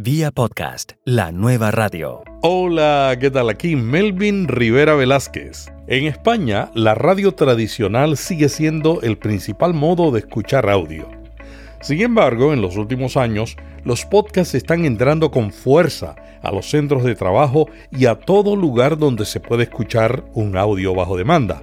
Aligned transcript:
Vía 0.00 0.30
podcast, 0.30 0.92
la 1.04 1.32
nueva 1.32 1.72
radio. 1.72 2.22
Hola, 2.42 3.16
¿qué 3.20 3.32
tal? 3.32 3.50
Aquí 3.50 3.74
Melvin 3.74 4.46
Rivera 4.46 4.94
Velázquez. 4.94 5.72
En 5.88 6.06
España, 6.06 6.70
la 6.74 6.94
radio 6.94 7.32
tradicional 7.32 8.16
sigue 8.16 8.48
siendo 8.48 9.00
el 9.02 9.18
principal 9.18 9.74
modo 9.74 10.12
de 10.12 10.20
escuchar 10.20 10.70
audio. 10.70 11.08
Sin 11.80 12.00
embargo, 12.00 12.52
en 12.52 12.60
los 12.60 12.76
últimos 12.76 13.16
años, 13.16 13.56
los 13.82 14.04
podcasts 14.04 14.54
están 14.54 14.84
entrando 14.84 15.32
con 15.32 15.50
fuerza 15.50 16.14
a 16.42 16.52
los 16.52 16.70
centros 16.70 17.02
de 17.02 17.16
trabajo 17.16 17.68
y 17.90 18.06
a 18.06 18.14
todo 18.14 18.54
lugar 18.54 18.98
donde 18.98 19.24
se 19.24 19.40
puede 19.40 19.64
escuchar 19.64 20.22
un 20.32 20.56
audio 20.56 20.94
bajo 20.94 21.16
demanda. 21.16 21.60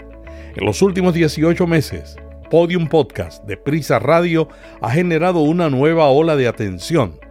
En 0.58 0.66
los 0.66 0.82
últimos 0.82 1.14
18 1.14 1.66
meses, 1.68 2.18
Podium 2.52 2.90
Podcast 2.90 3.46
de 3.46 3.56
Prisa 3.56 3.98
Radio 3.98 4.50
ha 4.82 4.92
generado 4.92 5.40
una 5.40 5.70
nueva 5.70 6.10
ola 6.10 6.36
de 6.36 6.50
atención 6.50 7.24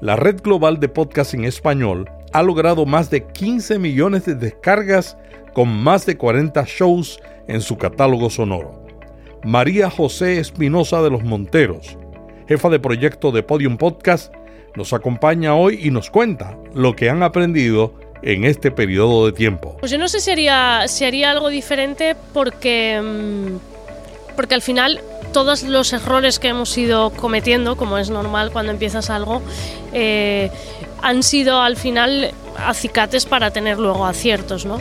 la 0.00 0.16
red 0.16 0.40
global 0.40 0.80
de 0.80 0.88
podcast 0.88 1.34
español 1.34 2.10
ha 2.32 2.42
logrado 2.42 2.86
más 2.86 3.10
de 3.10 3.26
15 3.26 3.78
millones 3.78 4.24
de 4.24 4.34
descargas 4.34 5.16
con 5.52 5.68
más 5.68 6.06
de 6.06 6.16
40 6.16 6.64
shows 6.66 7.20
en 7.48 7.60
su 7.60 7.76
catálogo 7.76 8.30
sonoro. 8.30 8.82
María 9.44 9.90
José 9.90 10.38
Espinosa 10.38 11.02
de 11.02 11.10
los 11.10 11.22
Monteros, 11.22 11.98
jefa 12.48 12.68
de 12.68 12.78
proyecto 12.78 13.30
de 13.30 13.42
Podium 13.42 13.76
Podcast, 13.76 14.32
nos 14.74 14.92
acompaña 14.92 15.54
hoy 15.54 15.80
y 15.82 15.90
nos 15.90 16.10
cuenta 16.10 16.56
lo 16.72 16.94
que 16.94 17.10
han 17.10 17.22
aprendido 17.22 17.94
en 18.22 18.44
este 18.44 18.70
periodo 18.70 19.26
de 19.26 19.32
tiempo. 19.32 19.76
Pues 19.80 19.92
yo 19.92 19.98
no 19.98 20.08
sé 20.08 20.20
si 20.20 20.30
haría, 20.30 20.86
si 20.88 21.04
haría 21.04 21.30
algo 21.30 21.48
diferente 21.48 22.16
porque, 22.32 23.00
mm, 23.02 24.36
porque 24.36 24.54
al 24.54 24.62
final 24.62 25.00
todos 25.32 25.62
los 25.62 25.92
errores 25.92 26.38
que 26.38 26.48
hemos 26.48 26.76
ido 26.76 27.10
cometiendo, 27.10 27.76
como 27.76 27.98
es 27.98 28.10
normal 28.10 28.50
cuando 28.52 28.72
empiezas 28.72 29.10
algo, 29.10 29.42
eh, 29.92 30.50
han 31.02 31.22
sido 31.22 31.60
al 31.60 31.76
final 31.76 32.32
acicates 32.56 33.26
para 33.26 33.50
tener 33.50 33.78
luego 33.78 34.06
aciertos, 34.06 34.66
¿no? 34.66 34.80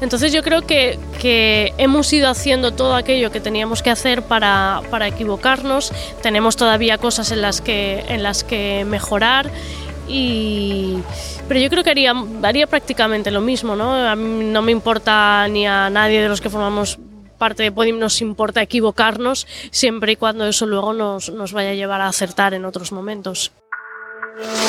Entonces 0.00 0.32
yo 0.32 0.42
creo 0.42 0.62
que, 0.62 0.98
que, 1.20 1.74
hemos 1.76 2.10
ido 2.12 2.30
haciendo 2.30 2.72
todo 2.72 2.94
aquello 2.94 3.30
que 3.30 3.40
teníamos 3.40 3.82
que 3.82 3.90
hacer 3.90 4.22
para, 4.22 4.80
para, 4.90 5.08
equivocarnos, 5.08 5.92
tenemos 6.22 6.56
todavía 6.56 6.96
cosas 6.96 7.30
en 7.32 7.42
las 7.42 7.60
que, 7.60 8.04
en 8.08 8.22
las 8.22 8.42
que 8.42 8.86
mejorar, 8.86 9.50
y, 10.08 10.96
pero 11.46 11.60
yo 11.60 11.68
creo 11.68 11.84
que 11.84 11.90
haría, 11.90 12.14
haría 12.42 12.66
prácticamente 12.66 13.30
lo 13.30 13.40
mismo, 13.40 13.76
¿no? 13.76 13.94
A 13.94 14.16
mí 14.16 14.44
no 14.44 14.62
me 14.62 14.72
importa 14.72 15.46
ni 15.48 15.66
a 15.66 15.90
nadie 15.90 16.22
de 16.22 16.28
los 16.28 16.40
que 16.40 16.48
formamos 16.48 16.98
parte 17.40 17.62
de 17.62 17.72
Podium 17.72 17.98
nos 17.98 18.20
importa 18.20 18.60
equivocarnos 18.60 19.46
siempre 19.70 20.12
y 20.12 20.16
cuando 20.16 20.46
eso 20.46 20.66
luego 20.66 20.92
nos, 20.92 21.30
nos 21.30 21.54
vaya 21.54 21.70
a 21.70 21.74
llevar 21.74 22.02
a 22.02 22.08
acertar 22.08 22.52
en 22.52 22.66
otros 22.66 22.92
momentos. 22.92 23.50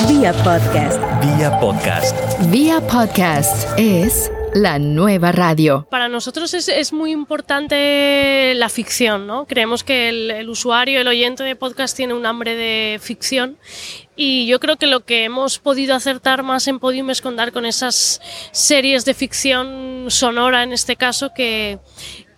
Vía 0.07 0.31
podcast. 0.31 1.01
Vía 1.21 1.59
podcast. 1.59 2.15
Vía 2.49 2.79
podcast 2.87 3.67
es 3.77 4.31
la 4.53 4.79
nueva 4.79 5.33
radio. 5.33 5.85
Para 5.91 6.07
nosotros 6.07 6.53
es, 6.53 6.69
es 6.69 6.93
muy 6.93 7.11
importante 7.11 8.53
la 8.55 8.69
ficción, 8.69 9.27
¿no? 9.27 9.45
Creemos 9.45 9.83
que 9.83 10.07
el, 10.07 10.31
el, 10.31 10.49
usuario, 10.49 11.01
el 11.01 11.07
oyente 11.09 11.43
de 11.43 11.57
podcast 11.57 11.95
tiene 11.95 12.13
un 12.13 12.25
hambre 12.25 12.55
de 12.55 12.99
ficción 13.01 13.57
y 14.15 14.45
yo 14.45 14.59
creo 14.59 14.77
que 14.77 14.87
lo 14.87 15.05
que 15.05 15.23
hemos 15.23 15.59
podido 15.59 15.95
acertar 15.95 16.43
más 16.43 16.67
en 16.67 16.79
Podium 16.79 17.09
es 17.09 17.21
contar 17.21 17.51
con 17.51 17.65
esas 17.65 18.21
series 18.51 19.03
de 19.03 19.13
ficción 19.13 20.05
sonora, 20.09 20.63
en 20.63 20.73
este 20.73 20.95
caso, 20.95 21.31
que, 21.33 21.79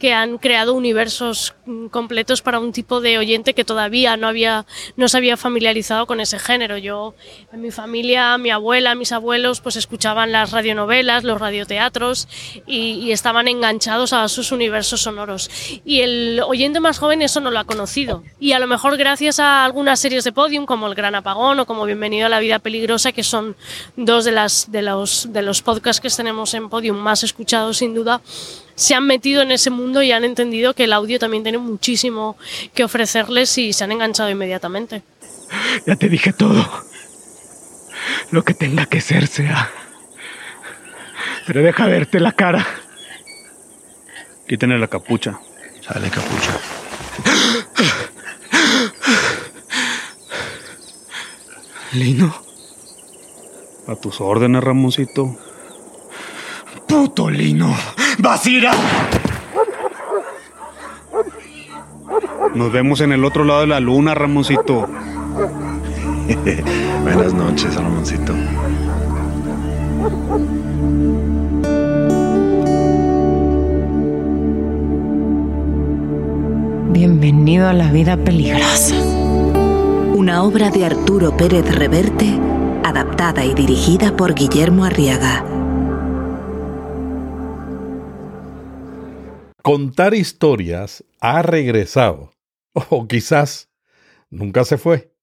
que 0.04 0.12
han 0.12 0.38
creado 0.38 0.74
universos 0.74 1.56
completos 1.90 2.42
para 2.42 2.60
un 2.60 2.74
tipo 2.74 3.00
de 3.00 3.18
oyente 3.18 3.54
que 3.54 3.64
todavía 3.64 4.18
no 4.18 4.28
había 4.28 4.66
no 4.98 5.08
se 5.08 5.16
había 5.16 5.38
familiarizado 5.38 6.08
con 6.08 6.20
ese 6.20 6.40
género. 6.40 6.78
Yo 6.78 7.16
en 7.54 7.62
mi 7.62 7.72
familia, 7.72 8.38
mi 8.38 8.50
abuela, 8.50 8.96
mis 8.96 9.14
abuelos 9.14 9.62
pues 9.62 9.78
escuchaban 9.78 10.34
las 10.34 10.52
radionovelas, 10.52 11.24
los 11.24 11.40
radioteatros 11.40 12.28
y, 12.68 12.96
y 12.96 13.14
estaban 13.14 13.48
enganchados 13.48 14.12
a 14.12 14.28
sus 14.28 14.52
universos 14.52 15.04
sonoros. 15.04 15.50
Y 15.86 16.02
el 16.02 16.42
oyente 16.46 16.82
más 16.82 17.00
joven 17.00 17.22
eso 17.22 17.40
no 17.40 17.50
lo 17.50 17.60
ha 17.60 17.64
conocido. 17.64 18.24
Y 18.42 18.52
a 18.52 18.60
lo 18.60 18.68
mejor 18.68 18.98
gracias 18.98 19.40
a 19.40 19.64
algunas 19.64 20.02
series 20.02 20.26
de 20.26 20.34
podium 20.34 20.66
como 20.66 20.88
El 20.88 20.96
Gran 20.96 21.16
Apagón 21.16 21.62
o 21.62 21.66
como 21.66 21.86
Bienvenido 21.86 22.26
a 22.26 22.30
la 22.30 22.42
Vida 22.42 22.60
Peligrosa, 22.60 23.14
que 23.14 23.24
son 23.24 23.56
dos 23.96 24.26
de 24.26 24.34
las 24.34 24.70
de 24.70 24.82
los 24.82 25.32
de 25.32 25.44
los 25.44 25.62
podcasts 25.62 26.02
que 26.02 26.10
tenemos 26.10 26.54
en 26.56 26.68
podium 26.68 26.98
más 26.98 27.24
escuchados 27.24 27.78
sin 27.78 27.94
duda, 27.94 28.20
se 28.76 28.96
han 28.96 29.06
metido 29.06 29.42
en 29.42 29.52
ese 29.52 29.70
mundo 29.70 30.02
y 30.02 30.12
han 30.12 30.24
entendido 30.24 30.74
que 30.74 30.86
el 30.86 30.94
audio 30.94 31.20
también 31.20 31.44
tiene 31.44 31.58
muchísimo 31.58 32.38
que 32.74 32.84
ofrecerles 32.84 33.58
y 33.58 33.74
se 33.74 33.84
han 33.84 33.92
enganchado 33.92 34.30
inmediatamente. 34.30 35.02
Ya 35.86 35.96
te 35.96 36.10
dije 36.10 36.34
todo. 36.34 36.68
Lo 38.32 38.44
que 38.44 38.54
tenga 38.54 38.86
que 38.86 39.02
ser 39.02 39.28
sea. 39.28 39.70
Pero 41.46 41.62
deja 41.62 41.86
verte 41.86 42.20
la 42.20 42.32
cara. 42.32 42.66
Quítenle 44.48 44.80
la 44.80 44.88
capucha. 44.88 45.40
Sale 45.82 46.10
capucha. 46.10 46.60
Lino. 51.94 52.34
A 53.88 53.96
tus 53.96 54.22
órdenes, 54.22 54.64
Ramoncito. 54.64 55.38
¡Puto 56.88 57.30
Lino! 57.30 57.76
¡Basira! 58.20 58.72
Nos 62.56 62.72
vemos 62.72 63.02
en 63.02 63.12
el 63.12 63.26
otro 63.26 63.44
lado 63.44 63.62
de 63.62 63.68
la 63.68 63.80
luna, 63.80 64.14
Ramoncito. 64.14 64.88
Buenas 67.04 67.34
noches, 67.34 67.76
Ramoncito. 67.76 68.34
Bienvenido 76.92 77.68
a 77.68 77.74
la 77.74 77.92
vida 77.92 78.18
peligrosa. 78.18 78.96
Una 80.14 80.44
obra 80.44 80.70
de 80.70 80.86
Arturo 80.86 81.36
Pérez 81.36 81.76
Reverte, 81.76 82.40
adaptada 82.84 83.44
y 83.44 83.54
dirigida 83.54 84.16
por 84.16 84.36
Guillermo 84.36 84.86
Arriaga. 84.86 85.44
Contar 89.64 90.14
historias 90.14 91.06
ha 91.22 91.42
regresado, 91.42 92.34
o 92.74 93.08
quizás 93.08 93.70
nunca 94.30 94.66
se 94.66 94.78
fue. 94.78 95.14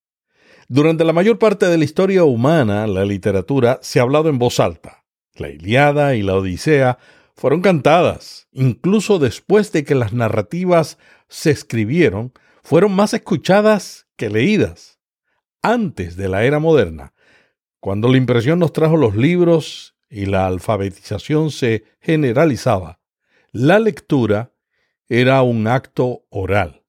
Durante 0.67 1.05
la 1.05 1.12
mayor 1.12 1.39
parte 1.39 1.67
de 1.67 1.77
la 1.77 1.84
historia 1.84 2.25
humana, 2.25 2.87
la 2.87 3.05
literatura 3.05 3.78
se 3.83 3.99
ha 3.99 4.03
hablado 4.03 4.31
en 4.31 4.39
voz 4.39 4.59
alta. 4.59 5.05
La 5.34 5.51
Iliada 5.51 6.15
y 6.15 6.23
la 6.23 6.37
Odisea 6.37 6.97
fueron 7.37 7.61
cantadas, 7.61 8.49
incluso 8.51 9.19
después 9.19 9.73
de 9.73 9.84
que 9.84 9.95
las 9.95 10.15
narrativas 10.15 10.97
se 11.28 11.51
escribieron, 11.51 12.33
fueron 12.62 12.93
más 12.93 13.12
escuchadas 13.12 14.07
que 14.17 14.31
leídas. 14.31 15.01
Antes 15.61 16.17
de 16.17 16.31
la 16.31 16.45
era 16.45 16.61
moderna, 16.61 17.12
cuando 17.78 18.09
la 18.09 18.17
impresión 18.17 18.59
nos 18.59 18.72
trajo 18.72 18.97
los 18.97 19.15
libros 19.17 19.97
y 20.09 20.25
la 20.25 20.47
alfabetización 20.47 21.51
se 21.51 21.84
generalizaba, 22.01 23.00
la 23.53 23.78
lectura 23.78 24.53
era 25.09 25.43
un 25.43 25.66
acto 25.66 26.25
oral. 26.31 26.84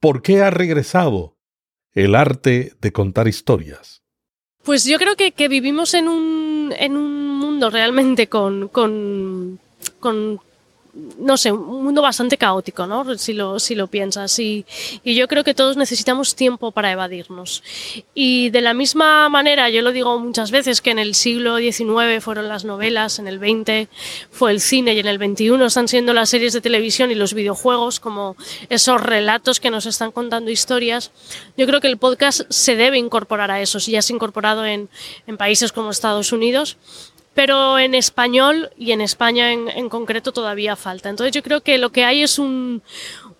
¿Por 0.00 0.22
qué 0.22 0.42
ha 0.42 0.50
regresado 0.50 1.38
el 1.92 2.14
arte 2.14 2.74
de 2.80 2.92
contar 2.92 3.28
historias? 3.28 4.02
Pues 4.62 4.84
yo 4.84 4.98
creo 4.98 5.14
que, 5.16 5.48
vivimos 5.48 5.94
en 5.94 6.08
un, 6.08 6.74
en 6.78 6.96
un 6.96 7.38
mundo 7.38 7.70
realmente 7.70 8.28
con, 8.28 8.68
con 8.68 9.60
no 11.18 11.36
sé, 11.36 11.50
un 11.50 11.82
mundo 11.82 12.02
bastante 12.02 12.36
caótico, 12.36 12.86
¿no? 12.86 13.16
Si 13.18 13.32
lo, 13.32 13.58
si 13.58 13.74
lo 13.74 13.88
piensas. 13.88 14.38
Y, 14.38 14.64
y, 15.02 15.14
yo 15.14 15.26
creo 15.26 15.42
que 15.42 15.54
todos 15.54 15.76
necesitamos 15.76 16.34
tiempo 16.36 16.70
para 16.70 16.92
evadirnos. 16.92 17.62
Y 18.14 18.50
de 18.50 18.60
la 18.60 18.74
misma 18.74 19.28
manera, 19.28 19.68
yo 19.70 19.82
lo 19.82 19.92
digo 19.92 20.18
muchas 20.18 20.50
veces, 20.50 20.80
que 20.80 20.90
en 20.90 20.98
el 20.98 21.14
siglo 21.14 21.58
XIX 21.58 22.22
fueron 22.22 22.48
las 22.48 22.64
novelas, 22.64 23.18
en 23.18 23.26
el 23.26 23.38
XX 23.38 23.88
fue 24.30 24.52
el 24.52 24.60
cine 24.60 24.94
y 24.94 25.00
en 25.00 25.06
el 25.06 25.18
XXI 25.18 25.64
están 25.64 25.88
siendo 25.88 26.12
las 26.12 26.30
series 26.30 26.52
de 26.52 26.60
televisión 26.60 27.10
y 27.10 27.14
los 27.14 27.34
videojuegos 27.34 27.98
como 27.98 28.36
esos 28.68 29.00
relatos 29.00 29.60
que 29.60 29.70
nos 29.70 29.86
están 29.86 30.12
contando 30.12 30.50
historias. 30.50 31.10
Yo 31.56 31.66
creo 31.66 31.80
que 31.80 31.88
el 31.88 31.98
podcast 31.98 32.42
se 32.50 32.76
debe 32.76 32.98
incorporar 32.98 33.50
a 33.50 33.60
eso. 33.60 33.78
Ya 33.78 34.02
se 34.02 34.12
ha 34.12 34.16
incorporado 34.16 34.64
en, 34.64 34.88
en 35.26 35.36
países 35.36 35.72
como 35.72 35.90
Estados 35.90 36.32
Unidos 36.32 36.76
pero 37.34 37.78
en 37.78 37.94
español 37.94 38.70
y 38.76 38.92
en 38.92 39.00
España 39.00 39.52
en, 39.52 39.68
en, 39.68 39.88
concreto 39.88 40.32
todavía 40.32 40.76
falta. 40.76 41.10
Entonces 41.10 41.34
yo 41.34 41.42
creo 41.42 41.60
que 41.60 41.78
lo 41.78 41.90
que 41.90 42.04
hay 42.04 42.22
es 42.22 42.38
un, 42.38 42.82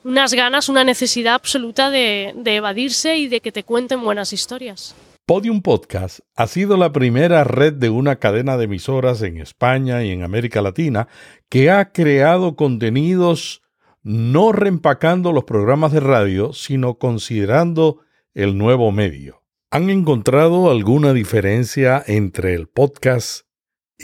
unas 0.02 0.34
ganas, 0.34 0.68
una 0.68 0.84
necesidad 0.84 1.34
absoluta 1.34 1.90
de, 1.90 2.34
de 2.36 2.56
evadirse 2.56 3.16
y 3.16 3.28
de 3.28 3.40
que 3.40 3.52
te 3.52 3.64
cuenten 3.64 4.02
buenas 4.02 4.32
historias. 4.32 4.94
Podium 5.26 5.62
Podcast 5.62 6.20
ha 6.36 6.46
sido 6.46 6.76
la 6.76 6.92
primera 6.92 7.44
red 7.44 7.72
de 7.72 7.88
una 7.88 8.16
cadena 8.16 8.58
de 8.58 8.64
emisoras 8.64 9.22
en 9.22 9.38
España 9.38 10.04
y 10.04 10.10
en 10.10 10.22
América 10.22 10.60
Latina 10.60 11.08
que 11.48 11.70
ha 11.70 11.92
creado 11.92 12.56
contenidos 12.56 13.62
no 14.02 14.52
reempacando 14.52 15.32
los 15.32 15.44
programas 15.44 15.92
de 15.92 16.00
radio, 16.00 16.52
sino 16.52 16.98
considerando 16.98 18.00
el 18.34 18.58
nuevo 18.58 18.92
medio. 18.92 19.42
¿Han 19.70 19.88
encontrado 19.88 20.70
alguna 20.70 21.14
diferencia 21.14 22.04
entre 22.06 22.54
el 22.54 22.68
podcast 22.68 23.43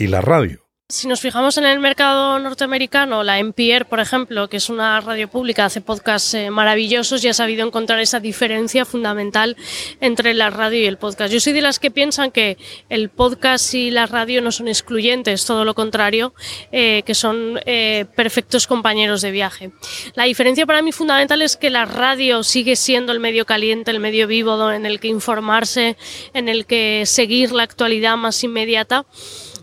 y 0.01 0.07
la 0.07 0.21
radio? 0.21 0.61
Si 0.91 1.07
nos 1.07 1.21
fijamos 1.21 1.57
en 1.57 1.65
el 1.65 1.79
mercado 1.79 2.37
norteamericano, 2.37 3.23
la 3.23 3.39
NPR, 3.39 3.85
por 3.85 4.01
ejemplo, 4.01 4.49
que 4.49 4.57
es 4.57 4.67
una 4.67 4.99
radio 4.99 5.29
pública, 5.29 5.63
hace 5.63 5.79
podcasts 5.79 6.33
eh, 6.33 6.51
maravillosos 6.51 7.23
y 7.23 7.29
ha 7.29 7.33
sabido 7.33 7.65
encontrar 7.65 8.01
esa 8.01 8.19
diferencia 8.19 8.83
fundamental 8.83 9.55
entre 10.01 10.33
la 10.33 10.49
radio 10.49 10.81
y 10.81 10.85
el 10.87 10.97
podcast. 10.97 11.31
Yo 11.31 11.39
soy 11.39 11.53
de 11.53 11.61
las 11.61 11.79
que 11.79 11.91
piensan 11.91 12.29
que 12.29 12.57
el 12.89 13.07
podcast 13.07 13.73
y 13.73 13.89
la 13.89 14.05
radio 14.05 14.41
no 14.41 14.51
son 14.51 14.67
excluyentes, 14.67 15.45
todo 15.45 15.63
lo 15.63 15.75
contrario, 15.75 16.33
eh, 16.73 17.03
que 17.05 17.15
son 17.15 17.61
eh, 17.65 18.05
perfectos 18.17 18.67
compañeros 18.67 19.21
de 19.21 19.31
viaje. 19.31 19.71
La 20.15 20.25
diferencia 20.25 20.65
para 20.65 20.81
mí 20.81 20.91
fundamental 20.91 21.41
es 21.41 21.55
que 21.55 21.69
la 21.69 21.85
radio 21.85 22.43
sigue 22.43 22.75
siendo 22.75 23.13
el 23.13 23.21
medio 23.21 23.45
caliente, 23.45 23.91
el 23.91 24.01
medio 24.01 24.27
vivo 24.27 24.69
en 24.69 24.85
el 24.85 24.99
que 24.99 25.07
informarse, 25.07 25.95
en 26.33 26.49
el 26.49 26.65
que 26.65 27.03
seguir 27.05 27.53
la 27.53 27.63
actualidad 27.63 28.17
más 28.17 28.43
inmediata. 28.43 29.05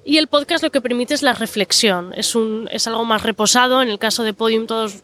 Y 0.04 0.18
el 0.18 0.26
podcast 0.26 0.62
lo 0.62 0.70
que 0.70 0.80
permite 0.80 1.14
es 1.14 1.22
la 1.22 1.34
reflexión, 1.34 2.12
es, 2.14 2.34
un, 2.34 2.68
es 2.72 2.86
algo 2.86 3.04
más 3.04 3.22
reposado. 3.22 3.82
En 3.82 3.88
el 3.88 3.98
caso 3.98 4.22
de 4.22 4.32
Podium 4.32 4.66
todos 4.66 5.02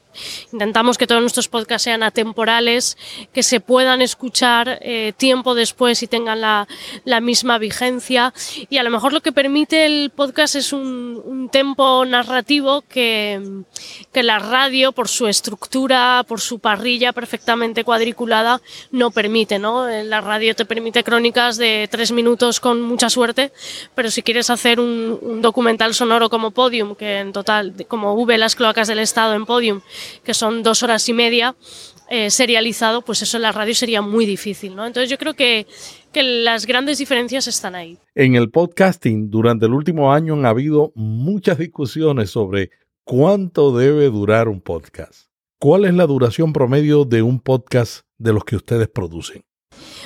Intentamos 0.53 0.99
que 0.99 1.07
todos 1.07 1.21
nuestros 1.21 1.49
podcasts 1.49 1.85
sean 1.85 2.03
atemporales, 2.03 2.97
que 3.33 3.43
se 3.43 3.61
puedan 3.61 4.03
escuchar 4.03 4.79
eh, 4.83 5.13
tiempo 5.17 5.55
después 5.55 6.03
y 6.03 6.07
tengan 6.07 6.41
la, 6.41 6.69
la, 7.05 7.21
misma 7.21 7.59
vigencia. 7.59 8.33
Y 8.71 8.79
a 8.79 8.83
lo 8.83 8.91
mejor 8.91 9.13
lo 9.13 9.21
que 9.21 9.33
permite 9.33 9.87
el 9.87 10.11
podcast 10.11 10.55
es 10.55 10.73
un, 10.73 11.21
un 11.25 11.34
tempo 11.49 12.05
narrativo 12.05 12.83
que, 12.83 13.63
que 14.13 14.23
la 14.23 14.39
radio, 14.39 14.93
por 14.93 15.09
su 15.09 15.29
estructura, 15.29 16.25
por 16.27 16.41
su 16.41 16.59
parrilla 16.59 17.13
perfectamente 17.13 17.85
cuadriculada, 17.85 18.61
no 18.91 19.11
permite. 19.11 19.59
¿no? 19.59 19.89
La 19.89 20.21
radio 20.21 20.55
te 20.55 20.65
permite 20.65 21.05
crónicas 21.05 21.57
de 21.57 21.89
tres 21.91 22.13
minutos 22.13 22.61
con 22.61 22.83
mucha 22.83 23.11
suerte, 23.11 23.53
pero 23.95 24.11
si 24.11 24.23
quieres 24.23 24.51
hacer 24.51 24.81
un, 24.81 25.19
un 25.21 25.43
documental 25.43 25.95
sonoro 25.95 26.31
como 26.31 26.51
Podium, 26.51 26.95
que 26.95 27.19
en 27.19 27.33
total, 27.33 27.75
como 27.89 28.15
V, 28.15 28.39
las 28.39 28.57
cloacas 28.57 28.89
del 28.89 28.99
Estado 28.99 29.35
en 29.35 29.47
Podium, 29.47 29.81
que 30.25 30.35
son 30.35 30.63
dos 30.63 30.83
horas 30.83 31.09
y 31.09 31.13
media, 31.13 31.55
eh, 32.09 32.31
serializado, 32.31 33.03
pues 33.03 33.23
eso 33.23 33.37
en 33.37 33.43
la 33.43 33.53
radio 33.53 33.75
sería 33.75 34.03
muy 34.03 34.27
difícil, 34.27 34.77
¿no? 34.77 34.87
Entonces 34.87 35.11
yo 35.11 35.19
creo 35.19 35.35
que, 35.35 35.67
que 36.13 36.23
las 36.23 36.67
grandes 36.67 36.99
diferencias 36.99 37.47
están 37.47 37.75
ahí. 37.75 37.99
En 38.15 38.35
el 38.35 38.51
podcasting, 38.51 39.31
durante 39.31 39.67
el 39.67 39.73
último 39.73 40.13
año 40.13 40.35
han 40.35 40.47
habido 40.47 40.93
muchas 40.95 41.59
discusiones 41.59 42.31
sobre 42.31 42.71
cuánto 43.05 43.77
debe 43.77 44.11
durar 44.11 44.49
un 44.49 44.61
podcast. 44.61 45.29
¿Cuál 45.59 45.87
es 45.87 45.95
la 45.95 46.07
duración 46.07 46.53
promedio 46.53 47.05
de 47.05 47.23
un 47.23 47.41
podcast 47.41 48.03
de 48.19 48.33
los 48.33 48.45
que 48.45 48.57
ustedes 48.57 48.89
producen? 48.89 49.45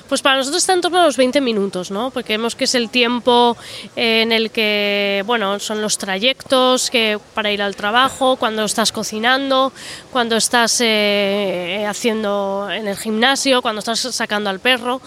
Pues 0.09 0.23
para 0.23 0.37
nosotros 0.37 0.63
está 0.63 0.73
en 0.73 0.81
torno 0.81 1.01
a 1.01 1.05
los 1.05 1.17
20 1.17 1.41
minutos, 1.41 1.91
¿no? 1.91 2.11
Porque 2.11 2.35
vemos 2.35 2.55
que 2.55 2.65
es 2.65 2.75
el 2.75 2.89
tiempo 2.91 3.57
eh, 3.97 4.23
en 4.23 4.33
el 4.33 4.51
que, 4.51 5.23
bueno, 5.27 5.59
son 5.59 5.83
los 5.83 5.99
trayectos 5.99 6.91
que 6.91 7.19
para 7.35 7.53
ir 7.53 7.63
al 7.63 7.77
trabajo, 7.77 8.37
cuando 8.37 8.65
estás 8.65 8.93
cocinando, 8.93 9.73
cuando 10.13 10.37
estás 10.37 10.81
eh, 10.81 11.85
haciendo 11.89 12.69
en 12.71 12.89
el 12.89 12.97
gimnasio, 12.97 13.63
cuando 13.63 13.81
estás 13.81 14.01
sacando 14.01 14.51
al 14.51 14.61
perro. 14.61 15.01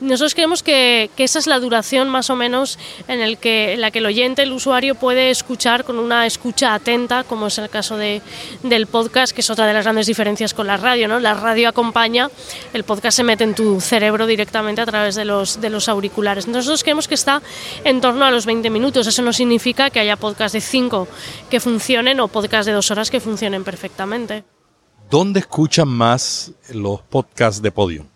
Nosotros 0.00 0.34
creemos 0.34 0.62
que, 0.62 1.10
que, 1.16 1.24
esa 1.24 1.38
es 1.38 1.46
la 1.46 1.58
duración 1.58 2.08
más 2.08 2.30
o 2.30 2.36
menos 2.36 2.78
en, 3.08 3.20
el 3.20 3.38
que, 3.38 3.76
la 3.76 3.90
que 3.90 3.98
el 3.98 4.06
oyente, 4.06 4.42
el 4.42 4.52
usuario 4.52 4.94
puede 4.94 5.30
escuchar 5.30 5.84
con 5.84 5.98
una 5.98 6.26
escucha 6.26 6.74
atenta, 6.74 7.24
como 7.24 7.48
es 7.48 7.58
el 7.58 7.68
caso 7.68 7.96
de, 7.96 8.22
del 8.62 8.86
podcast, 8.86 9.34
que 9.34 9.40
es 9.40 9.50
otra 9.50 9.66
de 9.66 9.72
las 9.72 9.84
grandes 9.84 10.06
diferencias 10.06 10.54
con 10.54 10.66
la 10.66 10.76
radio, 10.76 11.08
¿no? 11.08 11.20
La 11.20 11.34
radio 11.34 11.68
acompaña, 11.68 12.30
el 12.72 12.84
podcast 12.84 13.16
se 13.16 13.24
mete 13.24 13.44
en 13.44 13.54
tu 13.54 13.80
cerebro 13.80 14.25
directamente 14.26 14.80
a 14.80 14.86
través 14.86 15.14
de 15.14 15.24
los, 15.24 15.60
de 15.60 15.70
los 15.70 15.88
auriculares. 15.88 16.46
Nosotros 16.48 16.82
creemos 16.82 17.08
que 17.08 17.14
está 17.14 17.42
en 17.84 18.00
torno 18.00 18.24
a 18.24 18.30
los 18.30 18.46
20 18.46 18.70
minutos. 18.70 19.06
Eso 19.06 19.22
no 19.22 19.32
significa 19.32 19.90
que 19.90 20.00
haya 20.00 20.16
podcast 20.16 20.54
de 20.54 20.60
5 20.60 21.08
que 21.50 21.60
funcionen 21.60 22.20
o 22.20 22.28
podcast 22.28 22.66
de 22.66 22.72
2 22.72 22.90
horas 22.90 23.10
que 23.10 23.20
funcionen 23.20 23.64
perfectamente. 23.64 24.44
¿Dónde 25.10 25.40
escuchan 25.40 25.88
más 25.88 26.52
los 26.70 27.00
podcasts 27.02 27.62
de 27.62 27.70
Podium? 27.70 28.06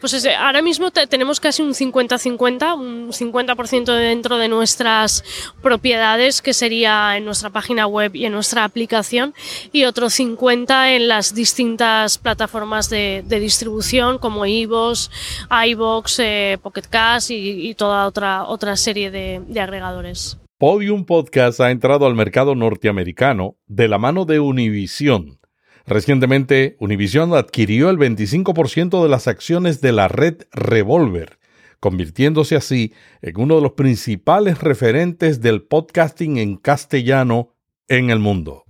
Pues 0.00 0.26
ahora 0.38 0.62
mismo 0.62 0.90
tenemos 0.90 1.40
casi 1.40 1.62
un 1.62 1.74
50-50, 1.74 2.78
un 2.78 3.12
50% 3.12 3.84
dentro 3.94 4.38
de 4.38 4.48
nuestras 4.48 5.24
propiedades, 5.62 6.42
que 6.42 6.52
sería 6.52 7.16
en 7.16 7.24
nuestra 7.24 7.50
página 7.50 7.86
web 7.86 8.14
y 8.14 8.26
en 8.26 8.32
nuestra 8.32 8.64
aplicación, 8.64 9.34
y 9.72 9.84
otro 9.84 10.06
50% 10.06 10.96
en 10.96 11.08
las 11.08 11.34
distintas 11.34 12.18
plataformas 12.18 12.90
de, 12.90 13.24
distribución 13.26 14.18
como 14.18 14.46
iVoox, 14.46 15.10
iVoox, 15.50 16.18
eh, 16.20 16.58
Pocket 16.62 16.84
Cast 16.88 17.30
y, 17.30 17.74
toda 17.74 18.06
otra, 18.06 18.44
otra 18.44 18.76
serie 18.76 19.10
de 19.10 19.60
agregadores. 19.60 20.38
Podium 20.58 21.04
Podcast 21.04 21.60
ha 21.60 21.70
entrado 21.70 22.06
al 22.06 22.14
mercado 22.14 22.54
norteamericano 22.54 23.56
de 23.66 23.88
la 23.88 23.98
mano 23.98 24.24
de 24.24 24.40
Univision 24.40 25.38
Recientemente, 25.86 26.76
Univision 26.80 27.34
adquirió 27.34 27.90
el 27.90 27.98
25% 27.98 29.02
de 29.02 29.08
las 29.08 29.28
acciones 29.28 29.80
de 29.80 29.92
la 29.92 30.08
red 30.08 30.42
Revolver, 30.50 31.38
convirtiéndose 31.78 32.56
así 32.56 32.92
en 33.22 33.40
uno 33.40 33.56
de 33.56 33.62
los 33.62 33.72
principales 33.72 34.58
referentes 34.58 35.40
del 35.40 35.62
podcasting 35.62 36.38
en 36.38 36.56
castellano 36.56 37.55
en 37.88 38.10
el 38.10 38.18
mundo. 38.18 38.64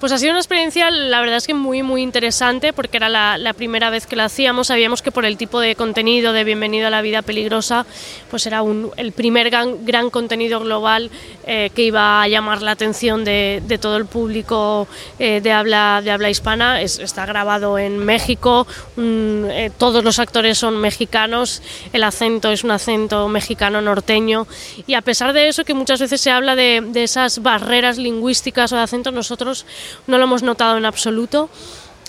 Pues 0.00 0.12
ha 0.12 0.18
sido 0.18 0.32
una 0.32 0.40
experiencia, 0.40 0.90
la 0.90 1.20
verdad 1.20 1.38
es 1.38 1.46
que 1.46 1.54
muy, 1.54 1.82
muy 1.82 2.02
interesante, 2.02 2.74
porque 2.74 2.98
era 2.98 3.08
la, 3.08 3.54
primera 3.54 3.88
vez 3.88 4.06
que 4.06 4.16
la 4.16 4.26
hacíamos. 4.26 4.66
Sabíamos 4.66 5.00
que 5.00 5.10
por 5.10 5.24
el 5.24 5.38
tipo 5.38 5.60
de 5.60 5.74
contenido 5.74 6.34
de 6.34 6.44
Bienvenido 6.44 6.88
a 6.88 6.90
la 6.90 7.00
Vida 7.00 7.22
Peligrosa, 7.22 7.86
pues 8.28 8.46
era 8.46 8.60
un, 8.60 8.90
el 8.96 9.12
primer 9.12 9.48
gran, 9.48 10.10
contenido 10.10 10.60
global 10.60 11.10
eh, 11.46 11.70
que 11.74 11.84
iba 11.84 12.20
a 12.22 12.28
llamar 12.28 12.60
la 12.60 12.72
atención 12.72 13.24
de, 13.24 13.62
todo 13.80 13.96
el 13.96 14.06
público 14.06 14.86
eh, 15.18 15.40
de, 15.40 15.52
habla, 15.52 16.02
de 16.04 16.10
habla 16.10 16.28
hispana. 16.28 16.82
está 16.82 17.24
grabado 17.24 17.78
en 17.78 17.98
México, 17.98 18.66
eh, 18.98 19.70
todos 19.78 20.04
los 20.04 20.18
actores 20.18 20.58
son 20.58 20.76
mexicanos, 20.78 21.62
el 21.92 22.04
acento 22.04 22.50
es 22.50 22.64
un 22.64 22.72
acento 22.72 23.28
mexicano 23.28 23.80
norteño, 23.80 24.46
y 24.86 24.94
a 24.94 25.00
pesar 25.00 25.32
de 25.32 25.48
eso, 25.48 25.64
que 25.64 25.74
muchas 25.74 26.00
veces 26.00 26.20
se 26.20 26.30
habla 26.30 26.54
de, 26.54 26.82
de 26.86 27.02
esas 27.02 27.42
barreras 27.42 27.96
lingüísticas 27.96 28.55
o 28.64 28.76
de 28.76 28.82
acento, 28.82 29.10
nosotros 29.10 29.66
no 30.06 30.18
lo 30.18 30.24
hemos 30.24 30.42
notado 30.42 30.78
en 30.78 30.84
absoluto. 30.84 31.50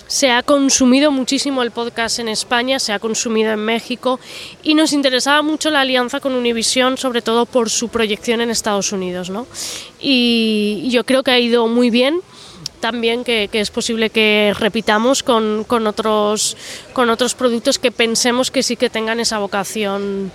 Se 0.06 0.30
ha 0.30 0.42
consumido 0.42 1.10
muchísimo 1.10 1.62
el 1.62 1.70
podcast 1.70 2.18
en 2.18 2.28
España, 2.28 2.78
se 2.78 2.94
ha 2.94 2.98
consumido 2.98 3.52
en 3.52 3.60
México 3.60 4.18
y 4.62 4.72
nos 4.72 4.94
interesaba 4.94 5.42
mucho 5.42 5.70
la 5.70 5.82
alianza 5.82 6.20
con 6.20 6.34
Univision, 6.34 6.96
sobre 6.96 7.20
todo 7.20 7.44
por 7.44 7.68
su 7.68 7.90
proyección 7.90 8.40
en 8.40 8.48
Estados 8.48 8.90
Unidos. 8.92 9.28
¿no? 9.28 9.46
Y 10.00 10.88
yo 10.90 11.04
creo 11.04 11.22
que 11.22 11.32
ha 11.32 11.38
ido 11.38 11.68
muy 11.68 11.90
bien 11.90 12.22
también 12.80 13.24
que, 13.24 13.50
es 13.52 13.70
posible 13.70 14.10
que 14.10 14.54
repitamos 14.58 15.22
con, 15.22 15.66
otros, 15.68 16.56
con 16.92 17.10
otros 17.10 17.34
productos 17.34 17.78
que 17.78 17.90
pensemos 17.90 18.50
que 18.50 18.62
sí 18.62 18.76
que 18.76 18.88
tengan 18.88 19.20
esa 19.20 19.38
vocación, 19.38 20.32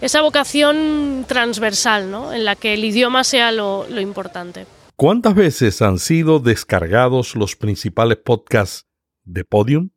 esa 0.00 0.20
vocación 0.20 1.24
transversal, 1.26 2.10
¿no? 2.10 2.32
en 2.32 2.44
la 2.44 2.56
que 2.56 2.74
el 2.74 2.84
idioma 2.84 3.24
sea 3.24 3.52
lo 3.52 4.00
importante. 4.00 4.66
¿Cuántas 4.96 5.34
veces 5.34 5.82
han 5.82 5.98
sido 5.98 6.38
descargados 6.38 7.34
los 7.34 7.56
principales 7.56 8.18
podcasts 8.18 8.86
de 9.24 9.44
Podium? 9.44 9.90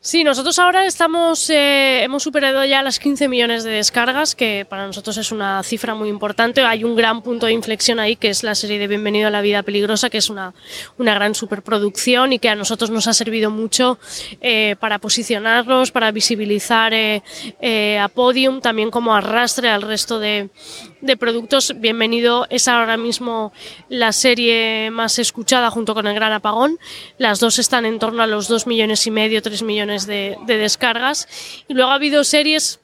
Sí, 0.00 0.22
nosotros 0.24 0.58
ahora 0.60 0.86
estamos, 0.86 1.50
eh, 1.50 2.02
hemos 2.02 2.22
superado 2.22 2.64
ya 2.64 2.82
las 2.82 3.00
15 3.00 3.28
millones 3.28 3.62
de 3.64 3.72
descargas, 3.72 4.36
que 4.36 4.64
para 4.68 4.86
nosotros 4.86 5.16
es 5.18 5.32
una 5.32 5.62
cifra 5.64 5.94
muy 5.94 6.08
importante. 6.08 6.62
Hay 6.62 6.84
un 6.84 6.96
gran 6.96 7.20
punto 7.20 7.46
de 7.46 7.52
inflexión 7.52 7.98
ahí, 7.98 8.14
que 8.16 8.28
es 8.30 8.44
la 8.44 8.54
serie 8.54 8.78
de 8.78 8.86
Bienvenido 8.86 9.26
a 9.26 9.30
la 9.30 9.40
Vida 9.40 9.62
Peligrosa, 9.64 10.08
que 10.08 10.18
es 10.18 10.30
una, 10.30 10.54
una 10.98 11.14
gran 11.14 11.34
superproducción 11.34 12.32
y 12.32 12.38
que 12.38 12.48
a 12.48 12.54
nosotros 12.54 12.90
nos 12.90 13.08
ha 13.08 13.12
servido 13.12 13.50
mucho 13.50 13.98
eh, 14.40 14.76
para 14.78 15.00
posicionarnos, 15.00 15.90
para 15.90 16.12
visibilizar 16.12 16.92
eh, 16.94 17.98
a 18.00 18.08
Podium, 18.08 18.60
también 18.60 18.90
como 18.90 19.14
arrastre 19.14 19.68
al 19.68 19.82
resto 19.82 20.20
de, 20.20 20.48
de 21.00 21.16
productos. 21.16 21.74
Bienvenido 21.78 22.46
es 22.50 22.68
ahora 22.68 22.96
mismo 22.96 23.52
la 23.88 24.12
serie 24.12 24.90
más 24.90 25.18
escuchada 25.18 25.70
junto 25.70 25.94
con 25.94 26.06
El 26.06 26.14
Gran 26.14 26.32
Apagón. 26.32 26.78
Las 27.18 27.40
dos 27.40 27.58
están 27.58 27.86
en 27.86 27.98
torno 27.98 28.22
a 28.22 28.26
los 28.26 28.48
2 28.48 28.66
millones 28.66 29.06
y 29.06 29.10
medio, 29.10 29.42
3 29.42 29.62
millones 29.62 30.06
de, 30.06 30.36
descargas. 30.46 31.28
Y 31.68 31.74
luego 31.74 31.90
ha 31.90 31.94
habido 31.94 32.24
series 32.24 32.80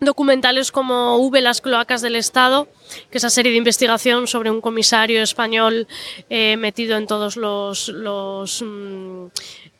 documentales 0.00 0.72
como 0.72 1.16
V, 1.18 1.40
las 1.40 1.60
cloacas 1.60 2.02
del 2.02 2.16
Estado, 2.16 2.68
que 3.10 3.18
es 3.18 3.24
esa 3.24 3.30
serie 3.30 3.52
de 3.52 3.58
investigación 3.58 4.26
sobre 4.26 4.50
un 4.50 4.60
comisario 4.60 5.22
español 5.22 5.86
eh, 6.30 6.56
metido 6.56 6.96
en 6.96 7.06
todos 7.06 7.36
los, 7.36 7.88
los 7.88 8.62
mm, 8.62 9.26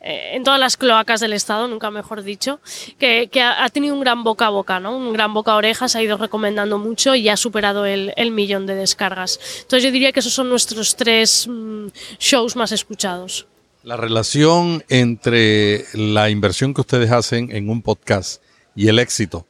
eh, 0.00 0.36
en 0.36 0.44
todas 0.44 0.60
las 0.60 0.76
cloacas 0.76 1.20
del 1.20 1.32
Estado, 1.32 1.66
nunca 1.66 1.90
mejor 1.90 2.22
dicho, 2.22 2.60
que, 2.98 3.28
ha, 3.40 3.68
tenido 3.70 3.94
un 3.94 4.00
gran 4.00 4.22
boca 4.22 4.46
a 4.46 4.50
boca, 4.50 4.78
¿no? 4.78 4.96
un 4.96 5.12
gran 5.12 5.32
boca 5.32 5.52
a 5.52 5.56
oreja, 5.56 5.88
se 5.88 5.98
ha 5.98 6.02
ido 6.02 6.18
recomendando 6.18 6.78
mucho 6.78 7.14
y 7.14 7.28
ha 7.28 7.36
superado 7.36 7.86
el, 7.86 8.12
millón 8.30 8.66
de 8.66 8.74
descargas. 8.74 9.40
Entonces 9.62 9.84
yo 9.84 9.90
diría 9.90 10.12
que 10.12 10.20
esos 10.20 10.34
son 10.34 10.48
nuestros 10.48 10.96
tres 10.96 11.46
mm, 11.48 11.86
shows 12.18 12.54
más 12.56 12.72
escuchados. 12.72 13.46
La 13.82 13.96
relación 13.96 14.84
entre 14.88 15.84
la 15.94 16.30
inversión 16.30 16.74
que 16.74 16.80
ustedes 16.80 17.10
hacen 17.10 17.54
en 17.54 17.68
un 17.68 17.82
podcast 17.82 18.42
y 18.74 18.88
el 18.88 18.98
éxito 18.98 19.46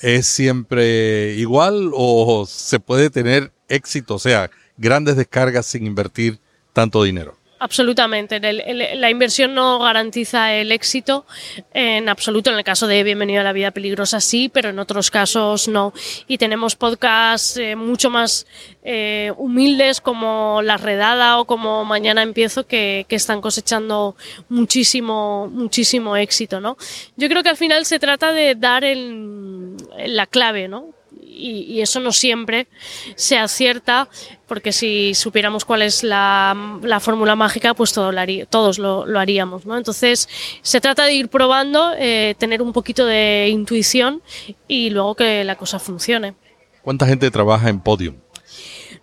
es 0.00 0.26
siempre 0.26 1.34
igual 1.34 1.90
o 1.94 2.46
se 2.46 2.80
puede 2.80 3.10
tener 3.10 3.52
éxito, 3.68 4.16
o 4.16 4.18
sea, 4.18 4.50
grandes 4.76 5.16
descargas 5.16 5.66
sin 5.66 5.86
invertir 5.86 6.38
tanto 6.72 7.02
dinero? 7.02 7.37
Absolutamente. 7.60 8.40
la 8.40 9.10
inversión 9.10 9.54
no 9.54 9.80
garantiza 9.80 10.54
el 10.54 10.70
éxito 10.70 11.26
en 11.72 12.08
absoluto. 12.08 12.50
En 12.50 12.56
el 12.56 12.64
caso 12.64 12.86
de 12.86 13.02
Bienvenido 13.02 13.40
a 13.40 13.44
la 13.44 13.52
Vida 13.52 13.72
Peligrosa 13.72 14.20
sí, 14.20 14.48
pero 14.48 14.68
en 14.68 14.78
otros 14.78 15.10
casos 15.10 15.66
no. 15.66 15.92
Y 16.28 16.38
tenemos 16.38 16.76
podcasts 16.76 17.56
eh, 17.56 17.74
mucho 17.74 18.10
más 18.10 18.46
eh, 18.84 19.32
humildes 19.36 20.00
como 20.00 20.60
La 20.62 20.76
Redada 20.76 21.40
o 21.40 21.46
como 21.46 21.84
Mañana 21.84 22.22
Empiezo 22.22 22.66
que, 22.66 23.06
que, 23.08 23.16
están 23.16 23.40
cosechando 23.40 24.16
muchísimo, 24.48 25.48
muchísimo 25.52 26.16
éxito, 26.16 26.60
¿no? 26.60 26.76
Yo 27.16 27.28
creo 27.28 27.42
que 27.42 27.48
al 27.48 27.56
final 27.56 27.84
se 27.86 27.98
trata 27.98 28.32
de 28.32 28.54
dar 28.54 28.84
el, 28.84 29.76
la 30.06 30.26
clave, 30.26 30.68
¿no? 30.68 30.97
Y, 31.38 31.80
eso 31.80 32.00
no 32.00 32.12
siempre 32.12 32.66
se 33.14 33.38
acierta, 33.38 34.08
porque 34.46 34.72
si 34.72 35.14
supiéramos 35.14 35.64
cuál 35.64 35.82
es 35.82 36.02
la, 36.02 36.54
fórmula 37.00 37.36
mágica, 37.36 37.74
pues 37.74 37.92
todos 37.92 38.78
lo, 38.78 39.18
haríamos. 39.18 39.64
¿no? 39.64 39.76
Entonces, 39.76 40.28
se 40.62 40.80
trata 40.80 41.04
de 41.04 41.14
ir 41.14 41.28
probando, 41.28 41.92
eh, 41.96 42.34
tener 42.38 42.62
un 42.62 42.72
poquito 42.72 43.06
de 43.06 43.48
intuición 43.48 44.22
y 44.66 44.90
luego 44.90 45.14
que 45.14 45.44
la 45.44 45.56
cosa 45.56 45.78
funcione. 45.78 46.34
¿Cuánta 46.82 47.06
gente 47.06 47.30
trabaja 47.30 47.68
en 47.68 47.80
Podium? 47.80 48.16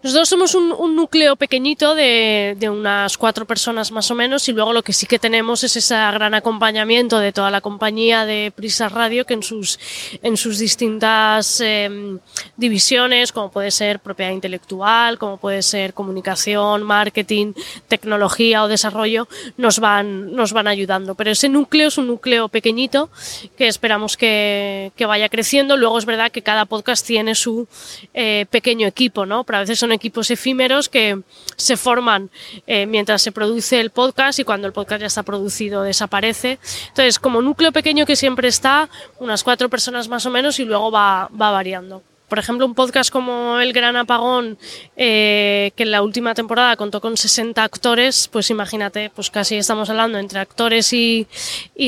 Nosotros 0.01 0.29
somos 0.29 0.55
un, 0.55 0.95
núcleo 0.95 1.35
pequeñito 1.35 1.93
de, 1.95 2.55
unas 2.69 3.17
cuatro 3.17 3.45
personas 3.45 3.91
más 3.91 4.09
o 4.11 4.15
menos 4.15 4.47
y 4.47 4.53
luego 4.53 4.71
lo 4.71 4.83
que 4.83 4.93
sí 4.93 5.05
que 5.05 5.19
tenemos 5.19 5.63
es 5.63 5.75
ese 5.75 5.95
gran 5.95 6.33
acompañamiento 6.33 7.19
de 7.19 7.31
toda 7.31 7.51
la 7.51 7.61
compañía 7.61 8.25
de 8.25 8.51
Prisa 8.55 8.87
Radio 8.87 9.25
que 9.25 9.33
en 9.33 9.43
sus, 9.43 9.79
en 10.21 10.37
sus 10.37 10.59
distintas 10.59 11.59
em, 11.61 12.19
divisiones, 12.55 13.31
como 13.31 13.51
puede 13.51 13.71
ser 13.71 13.99
propiedad 13.99 14.31
intelectual, 14.31 15.17
como 15.17 15.37
puede 15.37 15.61
ser 15.61 15.93
comunicación, 15.93 16.83
marketing, 16.83 17.53
tecnología 17.87 18.63
o 18.63 18.67
desarrollo, 18.67 19.27
nos 19.57 19.79
van, 19.79 20.33
nos 20.33 20.53
van 20.53 20.67
ayudando. 20.67 21.15
Pero 21.15 21.31
ese 21.31 21.49
núcleo 21.49 21.89
es 21.89 21.97
un 21.97 22.07
núcleo 22.07 22.47
pequeñito 22.47 23.09
que 23.57 23.67
esperamos 23.67 24.17
que, 24.17 24.91
vaya 25.05 25.29
creciendo. 25.29 25.77
Luego 25.77 25.99
es 25.99 26.05
verdad 26.05 26.31
que 26.31 26.41
cada 26.41 26.65
podcast 26.65 27.05
tiene 27.05 27.35
su 27.35 27.67
eh, 28.13 28.45
pequeño 28.49 28.87
equipo, 28.87 29.25
¿no? 29.25 29.43
Pero 29.43 29.65
veces 29.65 29.83
son 29.85 29.91
equipos 29.91 30.31
efímeros 30.31 30.89
que 30.89 31.21
se 31.57 31.77
forman 31.77 32.31
eh, 32.65 32.87
mientras 32.87 33.21
se 33.21 33.31
produce 33.31 33.79
el 33.79 33.91
podcast 33.91 34.39
y 34.39 34.43
cuando 34.43 34.65
el 34.65 34.73
podcast 34.73 35.01
ya 35.01 35.07
está 35.07 35.21
producido 35.21 35.83
desaparece. 35.83 36.57
Entonces, 36.87 37.19
como 37.19 37.43
núcleo 37.43 37.71
pequeño 37.71 38.07
que 38.07 38.15
siempre 38.15 38.47
está, 38.47 38.89
unas 39.19 39.43
cuatro 39.43 39.69
personas 39.69 40.07
más 40.07 40.25
o 40.25 40.31
menos 40.31 40.59
y 40.59 40.65
luego 40.65 40.89
va, 40.89 41.29
va 41.39 41.51
variando 41.51 42.01
por 42.27 42.39
ejemplo, 42.39 42.65
un 42.65 42.73
podcast 42.73 43.11
como 43.11 43.59
El 43.59 43.73
Gran 43.73 43.95
Apagón, 43.95 44.57
eh, 44.97 45.71
que 45.75 45.83
en 45.83 45.91
la 45.91 46.01
última 46.01 46.33
temporada 46.33 46.75
contó 46.75 47.01
con 47.01 47.17
60 47.17 47.63
actores, 47.63 48.27
pues 48.31 48.49
imagínate, 48.49 49.11
pues 49.13 49.29
casi 49.29 49.55
estamos 49.55 49.89
hablando 49.89 50.17
entre 50.17 50.39
actores 50.39 50.91
y, 50.93 51.27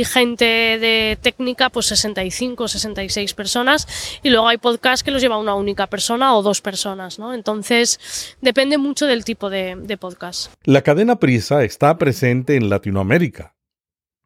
gente 0.06 0.46
de 0.46 1.18
técnica, 1.22 1.70
pues 1.70 1.88
65, 1.88 2.68
66 2.68 3.34
personas. 3.34 3.88
Y 4.24 4.30
luego 4.30 4.48
hay 4.48 4.58
podcasts 4.58 5.04
que 5.04 5.12
los 5.12 5.22
lleva 5.22 5.38
una 5.38 5.56
única 5.56 5.88
persona 5.88 6.36
o 6.36 6.42
dos 6.42 6.62
personas, 6.62 7.20
¿no? 7.20 7.34
Entonces, 7.34 8.00
depende 8.42 8.78
mucho 8.78 9.06
del 9.06 9.26
tipo 9.26 9.50
de, 9.50 9.76
de 9.76 9.98
podcast. 9.98 10.54
La 10.64 10.82
cadena 10.82 11.18
Prisa 11.18 11.64
está 11.64 11.98
presente 11.98 12.56
en 12.56 12.70
Latinoamérica. 12.70 13.56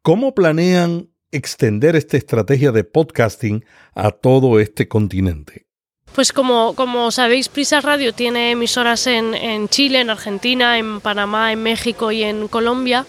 ¿Cómo 0.02 0.34
planean 0.34 1.10
extender 1.30 1.96
esta 1.96 2.16
estrategia 2.16 2.72
de 2.72 2.84
podcasting 2.84 3.64
a 3.94 4.10
todo 4.10 4.60
este 4.60 4.88
continente? 4.88 5.66
Pues 6.14 6.32
como, 6.34 6.74
como 6.74 7.10
sabéis, 7.10 7.48
Prisa 7.48 7.80
Radio 7.80 8.12
tiene 8.12 8.50
emisoras 8.50 9.06
en, 9.06 9.34
en, 9.34 9.68
Chile, 9.70 10.00
en 10.00 10.10
Argentina, 10.10 10.76
en 10.76 11.00
Panamá, 11.00 11.52
en 11.52 11.62
México 11.62 12.12
y 12.12 12.22
en 12.22 12.48
Colombia. 12.48 13.06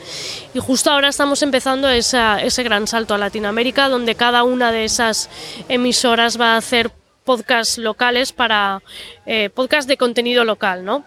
Y 0.53 0.59
justo 0.59 0.89
ahora 0.89 1.09
estamos 1.09 1.41
empezando 1.43 1.89
ese 1.89 2.63
gran 2.63 2.87
salto 2.87 3.13
a 3.13 3.17
Latinoamérica, 3.17 3.89
donde 3.89 4.15
cada 4.15 4.43
una 4.43 4.71
de 4.71 4.85
esas 4.85 5.29
emisoras 5.67 6.39
va 6.39 6.53
a 6.53 6.57
hacer 6.57 6.91
podcasts 7.25 7.77
locales 7.77 8.31
para 8.31 8.81
eh, 9.25 9.49
podcasts 9.49 9.87
de 9.87 9.97
contenido 9.97 10.45
local, 10.45 10.85
¿no? 10.85 11.05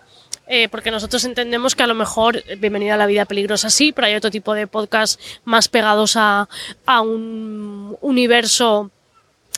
Eh, 0.48 0.68
porque 0.68 0.90
nosotros 0.90 1.24
entendemos 1.24 1.74
que 1.74 1.82
a 1.82 1.88
lo 1.88 1.94
mejor 1.94 2.44
Bienvenida 2.58 2.94
a 2.94 2.98
la 2.98 3.06
Vida 3.06 3.24
Peligrosa 3.24 3.68
sí, 3.68 3.92
pero 3.92 4.06
hay 4.06 4.14
otro 4.14 4.30
tipo 4.30 4.54
de 4.54 4.66
podcasts 4.66 5.40
más 5.44 5.68
pegados 5.68 6.16
a, 6.16 6.48
a 6.84 7.00
un 7.00 7.96
universo 8.00 8.90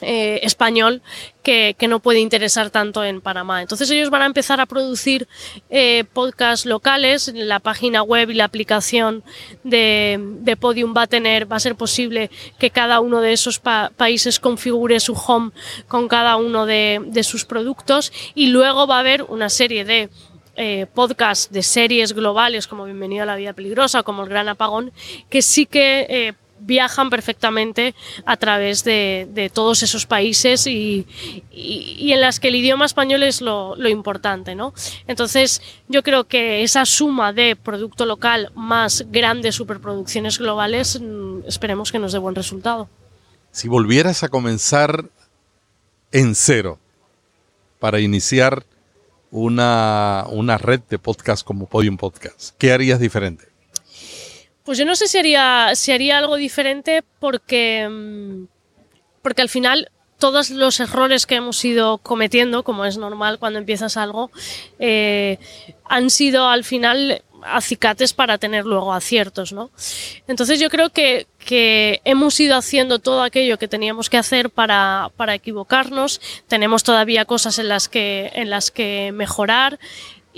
eh, 0.01 0.41
español 0.43 1.03
que, 1.43 1.75
no 1.89 2.01
puede 2.01 2.21
interesar 2.21 2.71
tanto 2.71 3.03
en 3.03 3.21
Panamá. 3.21 3.63
Entonces 3.63 3.91
ellos 3.91 4.11
van 4.11 4.23
a 4.23 4.27
empezar 4.27 4.61
a 4.61 4.67
producir 4.67 5.27
eh, 5.71 6.05
podcasts 6.13 6.67
locales. 6.67 7.33
La 7.35 7.59
página 7.59 8.03
web 8.03 8.31
y 8.31 8.35
la 8.35 8.45
aplicación 8.45 9.25
de, 9.65 10.57
Podium 10.61 10.95
va 10.95 11.03
a 11.03 11.07
tener, 11.07 11.51
va 11.51 11.57
a 11.57 11.61
ser 11.61 11.75
posible 11.75 12.31
que 12.59 12.71
cada 12.71 13.01
uno 13.01 13.21
de 13.23 13.33
esos 13.33 13.61
países 13.61 14.39
configure 14.39 15.01
su 15.01 15.15
home 15.15 15.53
con 15.89 16.07
cada 16.09 16.37
uno 16.37 16.67
de, 16.67 17.23
sus 17.23 17.45
productos 17.45 18.13
y 18.35 18.49
luego 18.49 18.87
va 18.87 18.97
a 18.97 19.01
haber 19.01 19.23
una 19.25 19.49
serie 19.49 19.85
de 19.85 20.11
eh, 20.57 20.87
podcasts 20.93 21.51
de 21.51 21.63
series 21.63 22.13
globales 22.13 22.67
como 22.67 22.85
Bienvenido 22.85 23.23
a 23.23 23.27
la 23.27 23.37
Vida 23.37 23.53
Peligrosa, 23.53 24.03
como 24.03 24.23
El 24.23 24.29
Gran 24.29 24.49
Apagón, 24.49 24.93
que 25.31 25.43
sí 25.43 25.67
que 25.67 26.35
viajan 26.61 27.11
perfectamente 27.11 27.95
a 28.25 28.37
través 28.37 28.85
de, 28.85 29.51
todos 29.53 29.83
esos 29.83 30.07
países 30.07 30.67
y, 30.67 31.07
en 31.53 32.21
las 32.21 32.41
que 32.41 32.49
el 32.49 32.57
idioma 32.57 32.87
español 32.87 33.23
es 33.23 33.41
lo, 33.41 33.77
importante, 33.89 34.55
¿no? 34.55 34.75
Entonces, 35.07 35.63
yo 35.89 36.03
creo 36.03 36.25
que 36.25 36.63
esa 36.63 36.85
suma 36.85 37.33
de 37.33 37.57
producto 37.57 38.07
local 38.07 38.53
más 38.55 39.05
grandes 39.11 39.55
superproducciones 39.55 40.39
globales, 40.39 41.01
mm, 41.01 41.41
esperemos 41.47 41.91
que 41.91 41.99
nos 41.99 42.13
dé 42.13 42.19
buen 42.19 42.35
resultado. 42.35 42.89
Si 43.51 43.69
volvieras 43.69 44.23
a 44.23 44.29
comenzar 44.29 45.07
en 46.13 46.35
cero 46.35 46.79
para 47.79 48.01
iniciar 48.01 48.65
una, 49.31 50.27
una 50.31 50.59
red 50.59 50.81
de 50.89 50.99
podcast 50.99 51.47
como 51.47 51.67
Podium 51.67 51.97
Podcast, 51.97 52.55
¿qué 52.59 52.73
harías 52.73 53.01
diferente? 53.01 53.49
Pues 54.69 54.77
yo 54.77 54.85
no 54.85 54.97
sé 54.97 55.09
si 55.09 55.17
haría, 55.17 55.71
si 55.75 55.93
haría 55.93 56.19
algo 56.19 56.37
diferente 56.37 57.03
porque, 57.21 57.89
mm, 57.91 58.45
porque 59.23 59.41
al 59.41 59.49
final 59.49 59.91
todos 60.19 60.51
los 60.51 60.79
errores 60.79 61.25
que 61.25 61.37
hemos 61.37 61.65
ido 61.65 61.97
cometiendo, 61.97 62.65
como 62.65 62.85
es 62.85 62.99
normal 62.99 63.39
cuando 63.39 63.59
empiezas 63.59 63.97
algo, 63.97 64.31
eh, 64.79 65.39
han 65.87 66.11
sido 66.11 66.51
al 66.51 66.65
final 66.65 67.23
acicates 67.43 68.13
para 68.13 68.37
tener 68.37 68.67
luego 68.67 68.93
aciertos, 68.93 69.55
¿no? 69.55 69.71
Entonces 70.27 70.61
yo 70.61 70.69
creo 70.69 70.91
que, 70.91 71.27
que 71.39 72.03
hemos 72.05 72.39
ido 72.39 72.55
haciendo 72.55 72.99
todo 72.99 73.23
aquello 73.23 73.59
que 73.59 73.69
teníamos 73.69 74.11
que 74.11 74.19
hacer 74.19 74.51
para, 74.51 75.11
para 75.17 75.35
equivocarnos, 75.35 76.21
tenemos 76.47 76.83
todavía 76.83 77.25
cosas 77.25 77.59
en 77.59 77.69
las 77.69 77.89
que, 77.89 78.31
en 78.35 78.51
las 78.51 78.71
que 78.71 79.13
mejorar 79.15 79.79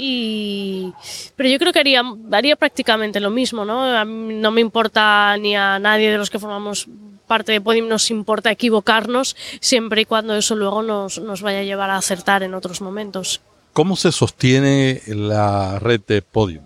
y, 0.02 0.94
pero 1.36 1.50
yo 1.50 1.58
creo 1.58 1.74
que 1.74 1.80
haría, 1.80 2.02
haría 2.32 2.56
prácticamente 2.56 3.20
lo 3.20 3.28
mismo, 3.28 3.66
¿no? 3.66 4.04
no 4.04 4.50
me 4.50 4.62
importa 4.62 5.36
ni 5.36 5.54
a 5.54 5.78
nadie 5.78 6.10
de 6.10 6.16
los 6.16 6.30
que 6.30 6.38
formamos 6.38 6.88
parte 7.26 7.52
de 7.52 7.60
Podium 7.60 7.86
nos 7.86 8.10
importa 8.10 8.50
equivocarnos 8.50 9.36
siempre 9.60 10.00
y 10.00 10.04
cuando 10.06 10.34
eso 10.34 10.56
luego 10.56 10.82
nos, 10.82 11.18
nos 11.20 11.42
vaya 11.42 11.60
a 11.60 11.64
llevar 11.64 11.90
a 11.90 11.96
acertar 11.96 12.42
en 12.42 12.54
otros 12.54 12.80
momentos. 12.80 13.42
¿Cómo 13.74 13.94
se 13.94 14.10
sostiene 14.10 15.02
la 15.06 15.78
red 15.78 16.00
de 16.06 16.22
Podium? 16.22 16.64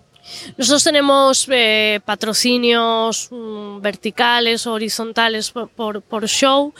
Nosotros 0.56 0.84
tenemos 0.84 1.46
eh, 1.50 2.00
patrocinios 2.04 3.28
mm, 3.30 3.80
verticales 3.80 4.66
horizontales 4.66 5.52
por, 5.52 6.26
show. 6.26 6.72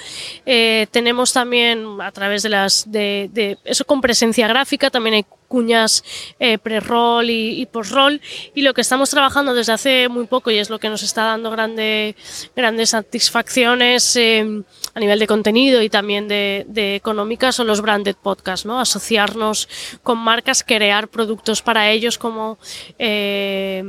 Eh, 0.47 0.87
tenemos 0.91 1.33
también 1.33 2.01
a 2.01 2.13
través 2.13 2.43
de 2.43 2.49
las 2.49 2.91
de, 2.91 3.59
eso 3.65 3.85
con 3.85 4.01
presencia 4.01 4.49
gráfica, 4.49 4.91
también 4.91 5.15
hay 5.15 5.27
cuñas 5.49 6.03
eh, 6.41 6.59
pre-roll 6.59 7.31
y, 7.31 7.67
post-roll. 7.67 8.21
Y 8.55 8.63
lo 8.63 8.75
que 8.75 8.81
estamos 8.81 9.11
trabajando 9.11 9.55
desde 9.55 9.73
hace 9.73 10.09
muy 10.09 10.27
poco 10.27 10.51
y 10.51 10.59
es 10.59 10.71
lo 10.71 10.79
que 10.79 10.89
nos 10.89 11.03
está 11.03 11.25
dando 11.25 11.51
grande, 11.51 12.17
grandes 12.57 12.91
satisfacciones 12.91 14.17
eh, 14.17 14.63
a 14.95 15.01
nivel 15.01 15.19
de 15.19 15.27
contenido 15.27 15.83
y 15.83 15.91
también 15.91 16.29
de, 16.29 16.65
de, 16.69 16.95
económica 16.95 17.53
son 17.53 17.67
los 17.67 17.81
branded 17.81 18.15
podcasts, 18.15 18.65
¿no? 18.65 18.81
Asociarnos 18.81 19.69
con 20.03 20.19
marcas, 20.19 20.63
crear 20.63 21.09
productos 21.09 21.63
para 21.63 21.91
ellos 21.91 22.17
como 22.17 22.59
eh, 22.99 23.83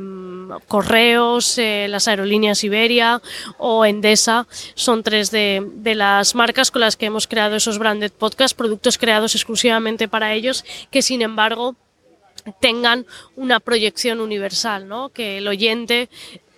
Correos, 0.67 1.57
las 1.57 2.07
aerolíneas 2.07 2.63
Iberia 2.63 3.21
o 3.57 3.85
Endesa. 3.85 4.47
Son 4.73 5.03
tres 5.03 5.29
de, 5.31 5.63
de 5.75 5.95
las 5.95 6.33
marcas 6.33 6.71
con 6.71 6.81
las 6.81 6.97
que 6.97 7.05
hemos 7.05 7.27
creado 7.27 7.55
esos 7.55 7.77
branded 7.77 8.11
podcasts, 8.11 8.55
productos 8.55 8.97
creados 8.97 9.35
exclusivamente 9.35 10.07
para 10.07 10.33
ellos 10.33 10.65
que 10.89 11.01
sin 11.01 11.21
embargo 11.21 11.75
tengan 12.59 13.05
una 13.35 13.59
proyección 13.59 14.19
universal, 14.19 14.87
¿no? 14.87 15.09
Que 15.09 15.39
el 15.39 15.47
oyente 15.47 16.09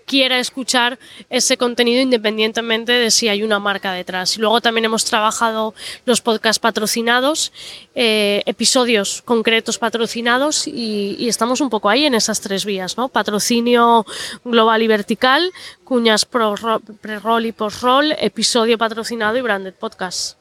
quiera 0.08 0.40
escuchar 0.40 0.98
ese 1.30 1.58
contenido 1.58 2.02
independientemente 2.02 2.94
de 2.94 3.12
si 3.12 3.28
hay 3.28 3.44
una 3.44 3.60
marca 3.60 3.92
detrás. 3.92 4.38
Y 4.38 4.40
luego 4.40 4.62
también 4.62 4.86
hemos 4.86 5.06
trabajado 5.06 5.76
los 6.06 6.22
podcasts 6.22 6.60
patrocinados, 6.60 7.52
eh, 7.94 8.42
episodios 8.46 9.22
concretos 9.22 9.78
patrocinados 9.78 10.66
y, 10.68 11.28
estamos 11.28 11.60
un 11.60 11.70
poco 11.70 11.90
ahí 11.90 12.06
en 12.06 12.16
esas 12.16 12.40
tres 12.40 12.64
vías, 12.64 12.98
¿no? 12.98 13.10
Patrocinio 13.10 14.06
global 14.46 14.82
y 14.82 14.88
vertical, 14.88 15.52
cuñas 15.84 16.26
pre-roll 16.26 17.46
y 17.46 17.52
post-roll, 17.52 18.14
episodio 18.18 18.78
patrocinado 18.78 19.38
y 19.38 19.42
branded 19.42 19.74
podcast. 19.74 20.37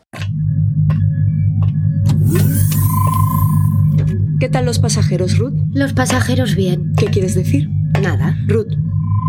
¿Qué 4.38 4.50
tal 4.50 4.66
los 4.66 4.78
pasajeros, 4.78 5.38
Ruth? 5.38 5.54
Los 5.72 5.94
pasajeros 5.94 6.56
bien. 6.56 6.92
¿Qué 6.98 7.06
quieres 7.06 7.34
decir? 7.34 7.70
Nada. 8.02 8.36
Ruth, 8.46 8.68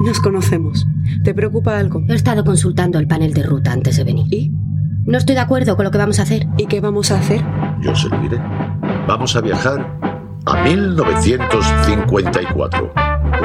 nos 0.03 0.19
conocemos. 0.19 0.85
¿Te 1.23 1.33
preocupa 1.33 1.79
algo? 1.79 2.03
He 2.09 2.13
estado 2.13 2.43
consultando 2.43 2.99
el 2.99 3.07
panel 3.07 3.33
de 3.33 3.43
ruta 3.43 3.71
antes 3.71 3.95
de 3.95 4.03
venir. 4.03 4.25
¿Y? 4.33 4.51
No 5.05 5.17
estoy 5.17 5.35
de 5.35 5.41
acuerdo 5.41 5.77
con 5.77 5.85
lo 5.85 5.91
que 5.91 5.97
vamos 5.97 6.19
a 6.19 6.23
hacer. 6.23 6.45
¿Y 6.57 6.65
qué 6.65 6.81
vamos 6.81 7.11
a 7.11 7.19
hacer? 7.19 7.41
Yo 7.81 7.95
se 7.95 8.09
lo 8.09 8.19
diré. 8.19 8.37
Vamos 9.07 9.33
a 9.37 9.41
viajar 9.41 9.97
a 10.45 10.63
1954, 10.63 12.93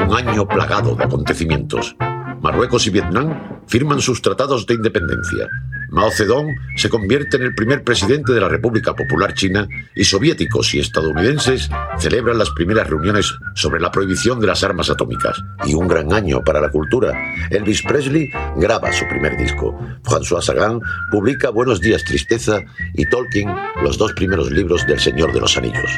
un 0.05 0.13
año 0.13 0.45
plagado 0.45 0.95
de 0.95 1.05
acontecimientos. 1.05 1.95
Marruecos 2.41 2.85
y 2.87 2.89
Vietnam 2.89 3.61
firman 3.67 4.01
sus 4.01 4.21
tratados 4.21 4.67
de 4.67 4.73
independencia. 4.73 5.47
Mao 5.93 6.09
Zedong 6.09 6.55
se 6.75 6.89
convierte 6.89 7.37
en 7.37 7.43
el 7.43 7.53
primer 7.53 7.83
presidente 7.83 8.33
de 8.33 8.41
la 8.41 8.49
República 8.49 8.95
Popular 8.95 9.35
China 9.35 9.67
y 9.93 10.03
soviéticos 10.03 10.73
y 10.73 10.79
estadounidenses 10.79 11.69
celebran 11.99 12.39
las 12.39 12.49
primeras 12.49 12.89
reuniones 12.89 13.31
sobre 13.53 13.79
la 13.79 13.91
prohibición 13.91 14.39
de 14.39 14.47
las 14.47 14.63
armas 14.63 14.89
atómicas. 14.89 15.39
Y 15.65 15.75
un 15.75 15.87
gran 15.87 16.11
año 16.11 16.43
para 16.43 16.59
la 16.59 16.69
cultura. 16.69 17.13
Elvis 17.51 17.83
Presley 17.83 18.27
graba 18.57 18.91
su 18.91 19.07
primer 19.07 19.37
disco. 19.37 19.79
François 20.03 20.41
Sagan 20.41 20.79
publica 21.11 21.51
Buenos 21.51 21.79
días 21.79 22.03
Tristeza 22.03 22.59
y 22.95 23.05
Tolkien 23.05 23.53
los 23.83 23.99
dos 23.99 24.13
primeros 24.13 24.49
libros 24.49 24.87
del 24.87 24.99
Señor 24.99 25.31
de 25.31 25.41
los 25.41 25.55
Anillos 25.57 25.91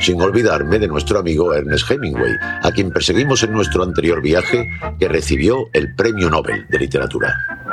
sin 0.00 0.20
olvidarme 0.20 0.78
de 0.78 0.88
nuestro 0.88 1.20
amigo 1.20 1.54
Ernest 1.54 1.90
Hemingway, 1.90 2.32
a 2.62 2.70
quien 2.72 2.90
perseguimos 2.90 3.42
en 3.42 3.52
nuestro 3.52 3.82
anterior 3.82 4.20
viaje, 4.20 4.68
que 4.98 5.08
recibió 5.08 5.68
el 5.72 5.94
Premio 5.94 6.28
Nobel 6.28 6.66
de 6.68 6.78
Literatura. 6.78 7.63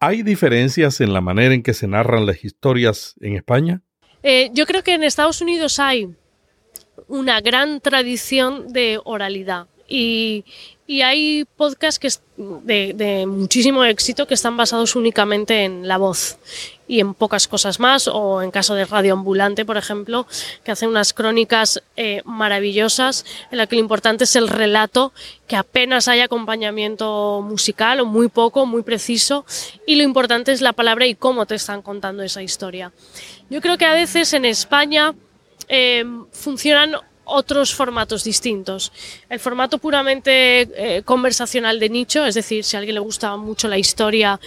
¿Hay 0.00 0.22
diferencias 0.22 1.00
en 1.00 1.12
la 1.12 1.20
manera 1.20 1.54
en 1.54 1.62
que 1.62 1.74
se 1.74 1.88
narran 1.88 2.24
las 2.24 2.44
historias 2.44 3.14
en 3.20 3.34
España? 3.34 3.82
Eh, 4.22 4.50
yo 4.52 4.64
creo 4.66 4.84
que 4.84 4.94
en 4.94 5.02
Estados 5.02 5.40
Unidos 5.40 5.80
hay 5.80 6.08
una 7.08 7.40
gran 7.40 7.80
tradición 7.80 8.72
de 8.72 9.00
oralidad 9.04 9.66
y, 9.88 10.44
hay 11.02 11.44
podcasts 11.56 12.22
de, 12.36 13.24
muchísimo 13.26 13.84
éxito 13.84 14.26
que 14.26 14.34
están 14.34 14.56
basados 14.56 14.96
únicamente 14.96 15.64
en 15.64 15.86
la 15.88 15.98
voz 15.98 16.38
y 16.88 17.00
en 17.00 17.14
pocas 17.14 17.46
cosas 17.46 17.78
más, 17.78 18.08
o 18.08 18.42
en 18.42 18.50
caso 18.50 18.74
de 18.74 18.86
Radio 18.86 19.12
Ambulante, 19.12 19.64
por 19.66 19.76
ejemplo, 19.76 20.26
que 20.64 20.72
hace 20.72 20.88
unas 20.88 21.12
crónicas 21.12 21.82
eh, 21.96 22.22
maravillosas 22.24 23.26
en 23.50 23.58
la 23.58 23.66
que 23.66 23.76
lo 23.76 23.82
importante 23.82 24.24
es 24.24 24.34
el 24.34 24.48
relato, 24.48 25.12
que 25.46 25.56
apenas 25.56 26.08
hay 26.08 26.20
acompañamiento 26.20 27.42
musical 27.42 28.00
o 28.00 28.06
muy 28.06 28.28
poco, 28.28 28.64
muy 28.64 28.82
preciso, 28.82 29.44
y 29.86 29.96
lo 29.96 30.02
importante 30.02 30.50
es 30.50 30.62
la 30.62 30.72
palabra 30.72 31.06
y 31.06 31.14
cómo 31.14 31.44
te 31.44 31.54
están 31.54 31.82
contando 31.82 32.22
esa 32.22 32.42
historia. 32.42 32.90
Yo 33.50 33.60
creo 33.60 33.76
que 33.76 33.84
a 33.84 33.92
veces 33.92 34.32
en 34.32 34.46
España 34.46 35.14
eh, 35.68 36.04
funcionan 36.32 36.96
otros 37.28 37.74
formatos 37.74 38.24
distintos. 38.24 38.90
El 39.28 39.38
formato 39.38 39.78
puramente 39.78 40.62
eh, 40.62 41.02
conversacional 41.02 41.78
de 41.78 41.90
nicho, 41.90 42.24
es 42.24 42.34
decir, 42.34 42.64
si 42.64 42.76
a 42.76 42.78
alguien 42.78 42.94
le 42.94 43.00
gusta 43.00 43.36
mucho 43.36 43.68
la 43.68 43.76
historia, 43.76 44.40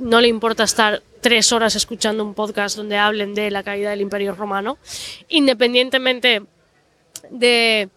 no 0.00 0.20
le 0.20 0.28
importa 0.28 0.62
estar 0.62 1.02
tres 1.20 1.52
horas 1.52 1.76
escuchando 1.76 2.24
un 2.24 2.34
podcast 2.34 2.76
donde 2.76 2.96
hablen 2.96 3.34
de 3.34 3.50
la 3.50 3.62
caída 3.62 3.90
del 3.90 4.00
Imperio 4.00 4.34
Romano, 4.34 4.78
independientemente 5.28 6.42
de 7.30 7.88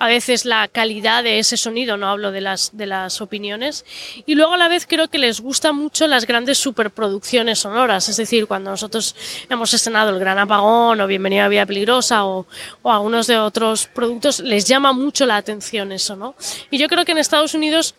a 0.00 0.06
veces 0.06 0.44
la 0.44 0.68
calidad 0.68 1.24
de 1.24 1.40
ese 1.40 1.56
sonido, 1.56 1.96
no 1.96 2.08
hablo 2.08 2.30
de 2.30 2.40
las, 2.40 2.76
de 2.76 2.86
las 2.86 3.20
opiniones. 3.20 3.84
Y 4.26 4.36
luego 4.36 4.54
a 4.54 4.56
la 4.56 4.68
vez 4.68 4.86
creo 4.86 5.08
que 5.08 5.18
les 5.18 5.40
gustan 5.40 5.74
mucho 5.74 6.06
las 6.06 6.24
grandes 6.24 6.56
superproducciones 6.58 7.58
sonoras, 7.58 8.08
es 8.08 8.16
decir, 8.16 8.46
cuando 8.46 8.70
nosotros 8.70 9.16
hemos 9.50 9.74
estrenado 9.74 10.10
El 10.10 10.20
Gran 10.20 10.38
Apagón 10.38 11.00
o 11.00 11.06
Bienvenida 11.08 11.46
a 11.46 11.48
Vía 11.48 11.66
Peligrosa 11.66 12.24
o, 12.24 12.46
o 12.82 12.92
algunos 12.92 13.26
de 13.26 13.38
otros 13.38 13.88
productos, 13.88 14.38
les 14.38 14.66
llama 14.66 14.92
mucho 14.92 15.26
la 15.26 15.36
atención 15.36 15.90
eso, 15.90 16.14
¿no? 16.14 16.36
Y 16.70 16.78
yo 16.78 16.86
creo 16.86 17.04
que 17.04 17.12
en 17.12 17.18
Estados 17.18 17.54
Unidos 17.54 17.96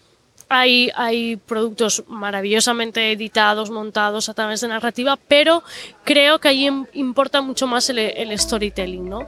hay, 0.50 0.90
hay 0.96 1.38
productos 1.38 2.04
maravillosamente 2.08 3.12
editados, 3.12 3.70
montados 3.70 4.30
a 4.30 4.34
través 4.34 4.62
de 4.62 4.68
narrativa, 4.68 5.18
pero 5.28 5.64
creo 6.04 6.40
que 6.40 6.48
allí 6.48 6.70
importa 6.94 7.42
mucho 7.42 7.68
más 7.68 7.90
el, 7.92 8.38
storytelling, 8.38 9.08
¿no? 9.08 9.28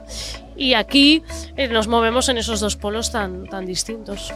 Y 0.56 0.74
aquí 0.74 1.22
eh, 1.56 1.68
nos 1.68 1.86
movemos 1.86 2.28
en 2.28 2.38
esos 2.38 2.58
dos 2.58 2.76
polos 2.76 3.12
tan, 3.12 3.46
tan 3.46 3.64
distintos. 3.64 4.32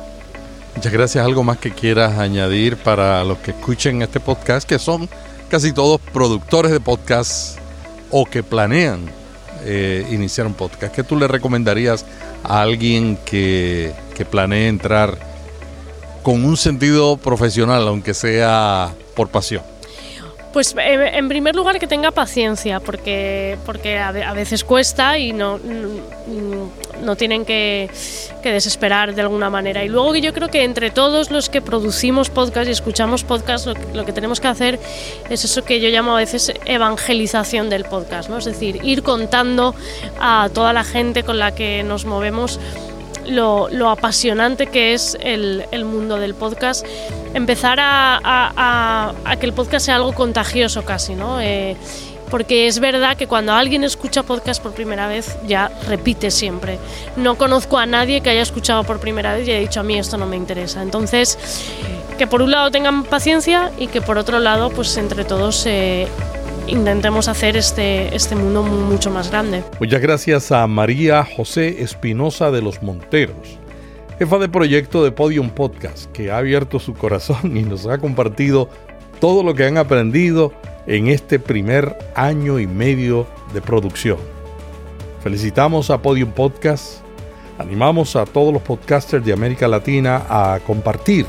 Muchas 0.77 0.93
gracias. 0.93 1.25
¿Algo 1.25 1.43
más 1.43 1.59
que 1.59 1.73
quieras 1.73 2.19
añadir 2.19 2.77
para 2.77 3.25
los 3.25 3.39
que 3.39 3.51
escuchen 3.51 4.03
este 4.03 4.21
podcast, 4.21 4.69
que 4.69 4.79
son 4.79 5.09
casi 5.51 5.73
todos 5.73 6.01
productores 6.01 6.71
de 6.71 6.81
podcast 6.81 7.59
o 8.11 8.25
que 8.27 8.45
planean 8.45 9.11
eh, 9.65 10.07
iniciar 10.11 10.47
un 10.47 10.55
podcast? 10.55 10.95
¿Qué 10.95 11.03
tú 11.03 11.17
le 11.17 11.27
recomendarías 11.27 12.07
a 12.45 12.63
alguien 12.63 13.19
que, 13.25 13.93
que 14.15 14.25
planee 14.25 14.69
entrar 14.69 15.36
con 16.27 16.45
un 16.45 16.57
sentido 16.57 17.19
profesional, 17.19 17.87
aunque 17.87 18.13
sea 18.13 18.93
por 19.15 19.29
pasión? 19.29 19.63
Pues 20.53 20.75
eh, 20.77 21.11
en 21.13 21.29
primer 21.29 21.55
lugar 21.55 21.79
que 21.79 21.87
tenga 21.87 22.11
paciencia, 22.11 22.81
porque, 22.81 23.57
porque 23.65 23.97
a 24.01 24.11
veces 24.33 24.65
cuesta 24.65 25.19
y 25.19 25.33
no, 25.33 25.61
no 27.05 27.15
tienen 27.15 27.45
que, 27.45 27.89
desesperar 28.43 29.15
de 29.15 29.23
alguna 29.23 29.51
manera. 29.51 29.85
Y 29.85 29.89
luego 29.89 30.17
yo 30.17 30.33
creo 30.33 30.49
que 30.49 30.65
entre 30.65 30.91
todos 30.91 31.31
los 31.31 31.49
que 31.49 31.61
producimos 31.61 32.29
podcast 32.29 32.69
y 32.69 32.73
escuchamos 32.73 33.23
podcast, 33.23 33.69
lo, 33.95 34.05
que 34.05 34.13
tenemos 34.13 34.41
que 34.41 34.49
hacer 34.49 34.81
es 35.31 35.45
eso 35.45 35.65
que 35.65 35.81
yo 35.81 35.91
llamo 35.91 36.17
a 36.17 36.19
veces 36.19 36.53
evangelización 36.65 37.71
del 37.71 37.85
podcast, 37.85 38.31
¿no? 38.31 38.39
Es 38.39 38.47
decir, 38.47 38.81
ir 38.83 39.05
contando 39.05 39.77
a 40.19 40.49
toda 40.53 40.73
la 40.73 40.83
gente 40.83 41.23
con 41.23 41.39
la 41.39 41.55
que 41.55 41.85
nos 41.85 42.05
movemos 42.05 42.59
lo, 43.29 43.91
apasionante 43.91 44.67
que 44.67 44.95
es 44.95 45.17
el, 45.21 45.85
mundo 45.85 46.19
del 46.19 46.35
podcast, 46.35 46.87
empezar 47.35 47.79
a, 47.81 49.13
que 49.39 49.47
el 49.47 49.53
podcast 49.53 49.87
sea 49.87 49.97
algo 49.97 50.13
contagioso 50.13 50.85
casi, 50.85 51.15
¿no? 51.15 51.41
Eh, 51.41 51.77
porque 52.31 52.67
es 52.67 52.81
verdad 52.81 53.17
que 53.17 53.27
cuando 53.29 53.53
alguien 53.53 53.85
escucha 53.85 54.25
podcast 54.25 54.61
por 54.63 54.73
primera 54.73 55.07
vez 55.07 55.37
ya 55.47 55.71
repite 55.87 56.31
siempre. 56.31 56.79
No 57.17 57.37
conozco 57.37 57.79
a 57.79 57.87
nadie 57.87 58.21
que 58.21 58.31
haya 58.31 58.43
escuchado 58.43 58.83
por 58.85 58.99
primera 58.99 59.35
vez 59.35 59.47
y 59.47 59.53
haya 59.53 59.61
dicho 59.61 59.81
a 59.81 59.85
mí 59.85 59.97
esto 59.97 60.17
no 60.17 60.27
me 60.27 60.37
interesa. 60.37 60.83
Entonces, 60.83 61.39
que 62.19 62.27
por 62.27 62.43
un 62.43 62.51
lado 62.51 62.71
tengan 62.71 63.05
paciencia 63.05 63.71
y 63.79 63.87
que 63.87 64.01
por 64.01 64.19
otro 64.19 64.41
lado, 64.41 64.71
pues 64.71 64.97
entre 64.97 65.25
todos 65.25 65.67
intentemos 66.67 67.29
hacer 67.29 67.57
este, 67.57 68.15
este 68.15 68.35
mundo 68.35 68.63
mucho 68.63 69.11
más 69.11 69.31
grande. 69.31 69.63
Muchas 69.81 70.01
gracias 70.01 70.53
a 70.53 70.67
María 70.67 71.25
José 71.25 71.83
Espinosa 71.83 72.51
de 72.51 72.63
los 72.63 72.83
Monteros, 72.83 73.59
jefa 74.19 74.39
de 74.39 74.49
proyecto 74.49 75.05
de 75.05 75.13
Podium 75.13 75.51
Podcast, 75.51 76.11
que 76.13 76.31
ha 76.31 76.39
abierto 76.39 76.79
su 76.79 76.95
corazón 76.95 77.57
y 77.57 77.63
nos 77.63 77.87
ha 77.87 77.99
compartido 77.99 78.69
todo 79.21 79.43
lo 79.43 79.55
que 79.55 79.65
han 79.65 79.79
aprendido 79.79 80.53
en 80.87 81.09
este 81.09 81.39
primer 81.39 81.97
año 82.15 82.59
y 82.59 82.67
medio 82.67 83.27
de 83.53 83.61
producción. 83.61 84.19
Felicitamos 85.23 85.91
a 85.91 86.01
Podium 86.01 86.31
Podcast, 86.31 86.99
animamos 87.59 88.15
a 88.17 88.25
todos 88.25 88.53
los 88.53 88.63
podcasters 88.63 89.25
de 89.25 89.33
América 89.33 89.67
Latina 89.67 90.25
a 90.29 90.61
compartir 90.67 91.27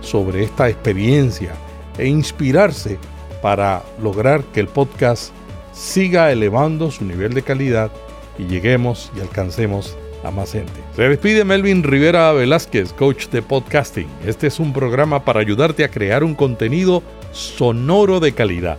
sobre 0.00 0.44
esta 0.44 0.68
experiencia 0.68 1.52
e 1.96 2.06
inspirarse 2.06 2.98
para 3.42 3.82
lograr 4.02 4.42
que 4.44 4.60
el 4.60 4.68
podcast 4.68 5.32
siga 5.72 6.32
elevando 6.32 6.90
su 6.90 7.04
nivel 7.04 7.34
de 7.34 7.42
calidad 7.42 7.90
y 8.38 8.46
lleguemos 8.46 9.12
y 9.16 9.20
alcancemos 9.20 9.96
a 10.24 10.30
más 10.30 10.52
gente. 10.52 10.72
Se 10.96 11.08
despide 11.08 11.44
Melvin 11.44 11.82
Rivera 11.82 12.32
Velázquez, 12.32 12.92
coach 12.92 13.28
de 13.28 13.42
podcasting. 13.42 14.08
Este 14.26 14.48
es 14.48 14.58
un 14.58 14.72
programa 14.72 15.24
para 15.24 15.40
ayudarte 15.40 15.84
a 15.84 15.90
crear 15.90 16.24
un 16.24 16.34
contenido 16.34 17.02
sonoro 17.32 18.20
de 18.20 18.32
calidad. 18.32 18.78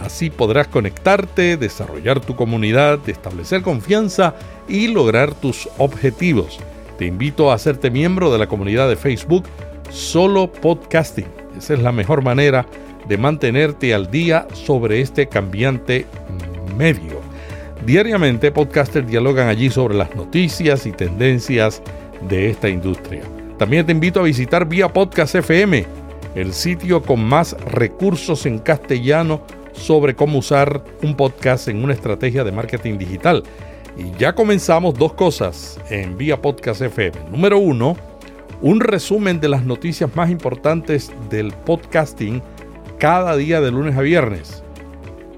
Así 0.00 0.30
podrás 0.30 0.66
conectarte, 0.66 1.56
desarrollar 1.56 2.20
tu 2.20 2.34
comunidad, 2.34 2.98
establecer 3.08 3.62
confianza 3.62 4.34
y 4.68 4.88
lograr 4.88 5.34
tus 5.34 5.68
objetivos. 5.78 6.58
Te 6.98 7.06
invito 7.06 7.50
a 7.50 7.54
hacerte 7.54 7.90
miembro 7.90 8.32
de 8.32 8.38
la 8.38 8.48
comunidad 8.48 8.88
de 8.88 8.96
Facebook 8.96 9.44
Solo 9.90 10.50
Podcasting. 10.50 11.26
Esa 11.56 11.74
es 11.74 11.80
la 11.80 11.92
mejor 11.92 12.22
manera 12.22 12.66
de 13.08 13.16
mantenerte 13.18 13.94
al 13.94 14.10
día 14.10 14.46
sobre 14.52 15.00
este 15.00 15.28
cambiante 15.28 16.06
medio. 16.76 17.20
Diariamente, 17.84 18.52
podcasters 18.52 19.08
dialogan 19.08 19.48
allí 19.48 19.68
sobre 19.68 19.94
las 19.94 20.14
noticias 20.14 20.86
y 20.86 20.92
tendencias 20.92 21.82
de 22.28 22.50
esta 22.50 22.68
industria. 22.68 23.22
También 23.58 23.86
te 23.86 23.92
invito 23.92 24.20
a 24.20 24.24
visitar 24.24 24.68
Vía 24.68 24.92
Podcast 24.92 25.34
FM, 25.34 25.84
el 26.34 26.52
sitio 26.52 27.02
con 27.02 27.24
más 27.24 27.52
recursos 27.72 28.46
en 28.46 28.58
castellano 28.58 29.42
sobre 29.72 30.14
cómo 30.14 30.38
usar 30.38 30.82
un 31.02 31.16
podcast 31.16 31.68
en 31.68 31.82
una 31.82 31.92
estrategia 31.92 32.44
de 32.44 32.52
marketing 32.52 32.98
digital. 32.98 33.42
Y 33.96 34.16
ya 34.18 34.34
comenzamos 34.34 34.94
dos 34.94 35.12
cosas 35.14 35.78
en 35.90 36.16
Vía 36.16 36.40
Podcast 36.40 36.80
FM. 36.82 37.30
Número 37.30 37.58
uno, 37.58 37.96
un 38.60 38.80
resumen 38.80 39.40
de 39.40 39.48
las 39.48 39.64
noticias 39.64 40.14
más 40.14 40.30
importantes 40.30 41.12
del 41.28 41.52
podcasting 41.52 42.40
cada 43.02 43.36
día 43.36 43.60
de 43.60 43.72
lunes 43.72 43.96
a 43.96 44.00
viernes. 44.00 44.62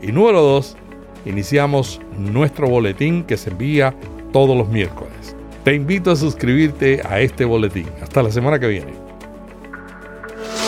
Y 0.03 0.13
número 0.13 0.43
dos, 0.43 0.77
iniciamos 1.25 1.99
nuestro 2.19 2.69
boletín 2.69 3.25
que 3.25 3.39
se 3.39 3.49
envía 3.49 3.95
todos 4.35 4.55
los 4.55 4.69
miércoles. 4.69 5.35
Te 5.65 5.73
invito 5.73 6.11
a 6.11 6.17
suscribirte 6.17 7.01
a 7.09 7.21
este 7.21 7.47
boletín. 7.47 7.87
Hasta 8.03 8.23
la 8.23 8.31
semana 8.31 8.59
que 8.59 8.67
viene. 8.67 8.93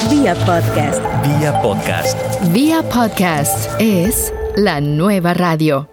Vía 0.09 0.35
Podcast. 0.47 1.03
Vía 1.39 1.61
Podcast. 1.61 2.19
Vía 2.55 2.83
Podcast 2.89 3.79
es 3.79 4.33
la 4.57 4.81
nueva 4.81 5.35
radio. 5.35 5.91